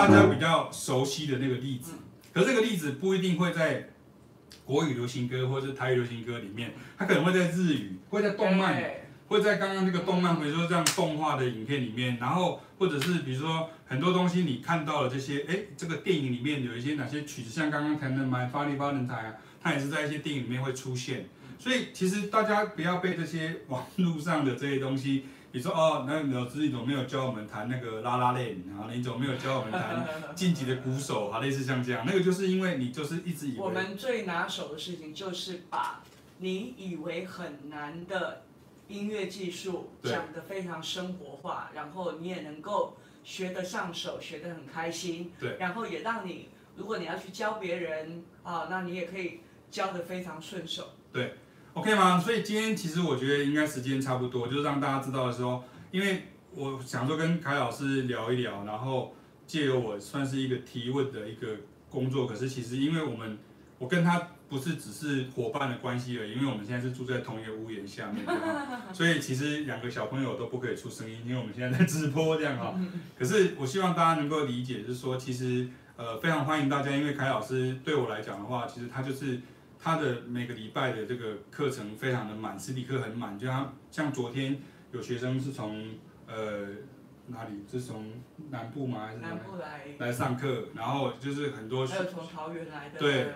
[0.00, 1.92] 大家比较熟悉的那个例子，
[2.32, 3.90] 可是这个例子不一定会在
[4.64, 8.82] 国语流行歌或者是台语流行歌里面，它可能会在日语，会在动漫，
[9.28, 21.28] 会在刚刚那个动漫，比如说这样动画的影片里面，然后或者是比如说很多东西你看到了这些，哎，这个电影里面有一些哪些曲子，像刚刚谈的《My Funny Valentine》啊，它也是在一些电影里面会出现，
[21.58, 25.26] 所以其实大家不要被这些网络上的这些东西。
[25.52, 28.62] 你说哦，那老师你怎么没有教我们弹那个拉拉链？
[28.68, 31.30] 然后你怎么没有教我们弹 晋级的鼓手？
[31.30, 33.58] 哈，类似像这样，那个就是因为你就是一直以为。
[33.60, 36.02] 我们最拿手的事情就是把
[36.38, 38.42] 你以为很难的
[38.86, 45.32] 音乐技术讲得非常生活化，然后你也能够学得上手，学得很开心。
[45.40, 45.56] 对。
[45.58, 50.90] 然后也让你，如果你要去教别人啊，那你也可以教得非常顺手。
[51.12, 51.34] 对。
[51.74, 52.18] OK 吗？
[52.18, 59.14] 所以今天其实我觉得应该时间差不多，就是让大家知道的时候，因为我想说跟凯老师聊一聊，然后
[59.46, 61.46] 借由我算是一个提问的一个
[61.88, 62.26] 工作。
[62.26, 63.38] 可是其实因为我们
[63.78, 68.26] 我跟他不是只是伙伴的关系而已，因为我们现在是住在同一个屋檐下面，
[68.92, 72.74] 所以其实两个小朋友都不可以出声音，因为我们现在在直播这样哈。
[73.16, 79.40] 可是我希望大家能够理解，就是说其实呃非常欢迎大家，因为凯老师对我来讲的话，其实他就是
[79.80, 84.60] 他的每个礼拜的这个课程非常的满，实体课很满，就像像昨天
[84.92, 85.94] 有学生是从
[86.26, 86.68] 呃。
[87.32, 87.64] 哪里？
[87.70, 88.12] 是从
[88.50, 89.06] 南部吗？
[89.06, 90.64] 还是南部来来上课？
[90.74, 91.86] 然后就是很多。
[91.86, 92.98] 还有从桃园来的。
[92.98, 93.28] 对。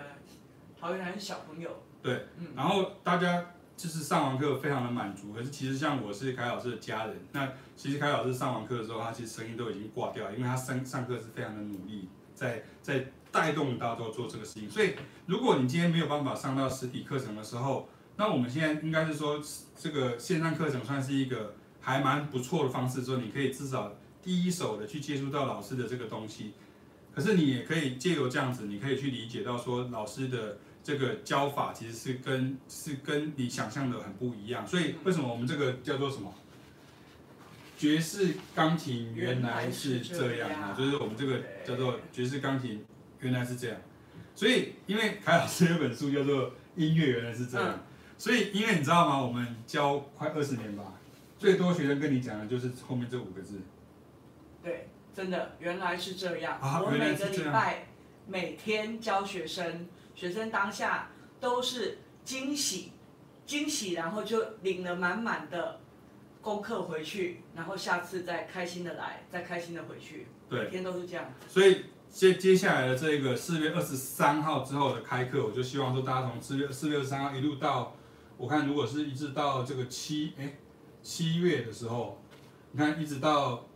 [0.77, 1.81] 桃园来的小朋友。
[2.03, 2.25] 对。
[2.37, 2.47] 嗯。
[2.57, 13.05] 然后大家就是上完课非常的满足，可是其实像我是凯老师的家人，那其实凯老师上完课的时候，他其实声音都已经挂掉，因为他上上课是非常的努力，在在
[13.35, 14.69] 带动大家做这个事情。
[14.69, 14.93] 所以
[15.25, 19.39] 如果你今天没有办法上到实体课程的时候，那我们现在应该是说
[19.77, 21.53] 这个线上课程算是一个。
[21.87, 26.53] 还蛮不错的方式，说你可以至少第一手的去接触到老师的这个东西，
[27.13, 34.65] 可是你也可以借由这样子，你可以去理解到说老师的这个教法其实是跟是跟你想象的很不一样。
[34.65, 36.33] 所以为什么我们这个叫做什么？
[37.77, 42.83] 爵士钢琴原来是这样啊，就是我们这个叫做爵士钢琴
[43.25, 43.77] 原来是这样。
[44.35, 47.73] 所以因为凯老师有本书叫做《音乐原来是这样》，
[48.17, 49.21] 所以因为你知道吗？
[49.21, 50.83] 我们教快二十年吧。
[51.37, 53.61] 最多学生跟你讲的就是后面这五个字。
[54.63, 56.59] 对，真的原来是这样。
[56.59, 57.87] 啊、我每个礼拜
[58.27, 61.09] 每天教学生，学生当下
[61.39, 62.91] 都是惊喜，
[63.45, 65.79] 惊喜，然后就领了满满的
[66.41, 70.27] 功课回去，然后下次再开心的来，再开心的回去。
[70.49, 71.31] 对，每天都是这样。
[71.47, 77.93] 所以接接下来的这个四月二十三号之后的开课，我就希望说大家从四月四月二十三号一路到，
[78.37, 80.55] 我看如果是一直到这个七哎。
[81.03, 82.19] 七月的时候，
[82.71, 83.67] 你看一直到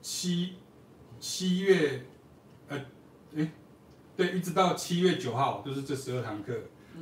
[0.00, 0.54] 七
[1.20, 2.04] 七月，
[2.68, 2.76] 呃，
[3.36, 3.48] 诶，
[4.16, 6.52] 对，一直到七月九号，就是这十二堂课。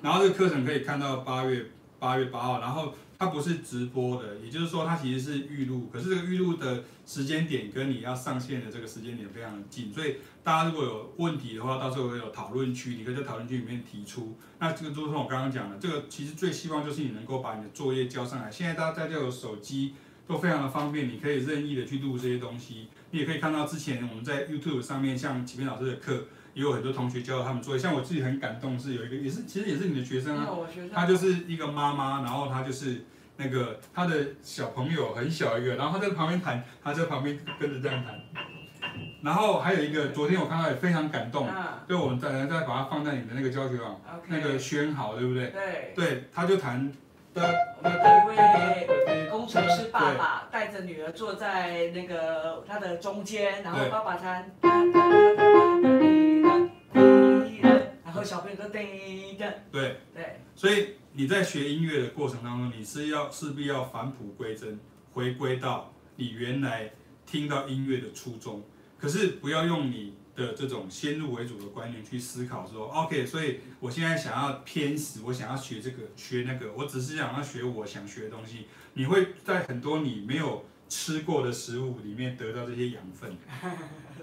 [0.02, 5.90] 然后这个课程可以看到八月八月八号，然后它不是直播的，也就是说它其实是预录。
[5.92, 14.38] 可是这个预录的时间点跟你要上线的这个时间点非常的近，所以大家如果有问题的话，到时候会有讨论区，你可以在讨论区里面提出。
[14.58, 18.50] 那这个就是我刚刚讲的，这个其实最希望就是你能够把你的作业交上来。
[18.50, 19.92] 现在大家大家有手机
[20.26, 22.88] 都非常的方便，你可以任意的去录这些东西。
[23.10, 27.80] 你也可以看到之前我们在 YouTube 上面，像启明老师的课，也有很多同学教他们作业。
[27.80, 30.48] 像我自己很感动，是有一个也是其实也是你的学生啊，
[30.92, 33.04] 他就是一个妈妈，然后他就是
[33.36, 38.20] 那个他的小朋友很小一个，然后他在旁边弹，他在旁边跟着这样弹。
[39.22, 41.46] 然后还有一个，昨天我看到也非常感动，
[41.86, 45.50] 就，我们再再把它放在你的那个教学网，那个宣好，对不对？
[45.50, 46.90] 对，对，他就弹
[47.34, 47.54] 的。
[47.82, 54.50] 我们的一位工程师爸爸带着女儿坐在那个他的中间，然后爸爸弹，
[58.24, 59.62] 小朋友都叮的。
[59.70, 60.40] 对对。
[60.54, 64.78] 所以你在学音乐的过程当中，你是要势必要返璞归真，
[65.12, 66.92] 回归到你原来
[67.24, 68.62] 听到音乐的初衷。
[68.98, 78.66] 可是不要用你的这种先入为主的观念去思考说，OK，所以我现在想要偏食，我想要学这个学那个，我只是想要学我想学的东西。
[78.92, 83.36] 你会在很多你没有吃过的食物里面得到这些养分，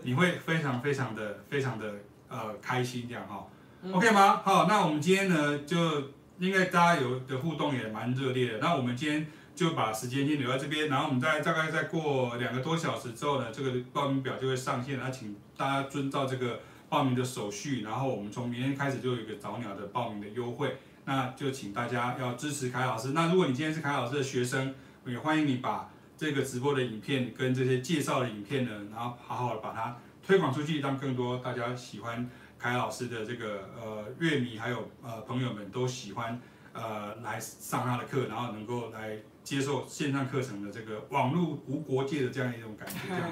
[0.04, 1.96] 你会非常非常的非常的
[2.28, 3.48] 呃开心这样哈
[3.94, 4.42] ，OK 吗？
[4.44, 9.28] 好，那我们今天呢就应该大家有的互动也蛮热烈的，那我们今天。
[9.58, 16.60] 就把时间先留在这边，然后我们再大概再过两个多小时之后呢，这个报名表就会上线，那请大家遵照这个
[16.90, 23.14] 报名的手续，然后我们从明天开始就有一个早鸟的报名的优惠，那就请大家要支持凯老师。
[23.14, 24.76] 那如果你今天是凯老师的学生，
[25.08, 36.42] 也欢迎你把这个直播的影片跟这些介绍的影片呢，然后好好的把它推广出去，让更多大家喜欢凯老师的这个呃乐迷还有呃朋友们都喜欢
[36.74, 39.18] 呃来上他的课，然后能够来。
[39.48, 43.24] 接受线上课程的这个网络无国界的这样一种感觉，这样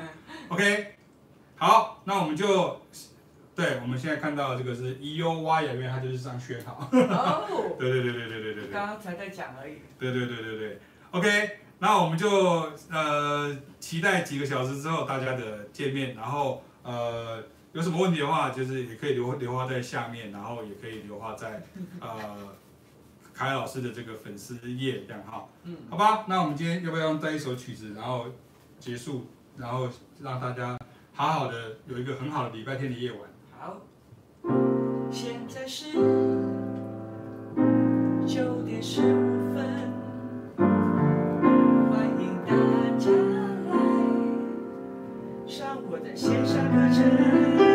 [0.47, 0.95] ，OK，
[1.57, 2.79] 好，那我们就，
[3.53, 7.45] 对，我们现在看到这个是 E U Y 演员，他就是上学好，哦，
[7.77, 10.79] 对对对对对对对，刚刚才在讲而已，对对对对对
[11.11, 17.43] ，OK，那我们就呃期待几个小时之后大家的见面，然后呃
[17.75, 21.61] 有什么问题的话，就是也可以留留话在下面，然后也可以留话在
[21.99, 22.09] 呃。
[23.37, 28.27] 凯老师的这个粉丝页这样哈，嗯，好吧，那我们今天要不要用这一首曲子，然后
[28.79, 29.25] 结束，
[29.57, 29.89] 然后
[30.21, 30.79] 让大家
[31.11, 33.19] 好好的有一个很好的礼拜天的夜晚。
[33.59, 33.81] 好，
[35.11, 35.91] 现在是
[38.25, 39.64] 九点十五分，
[46.15, 47.74] 上我的线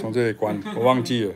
[0.00, 1.34] 从这里关，我忘记了。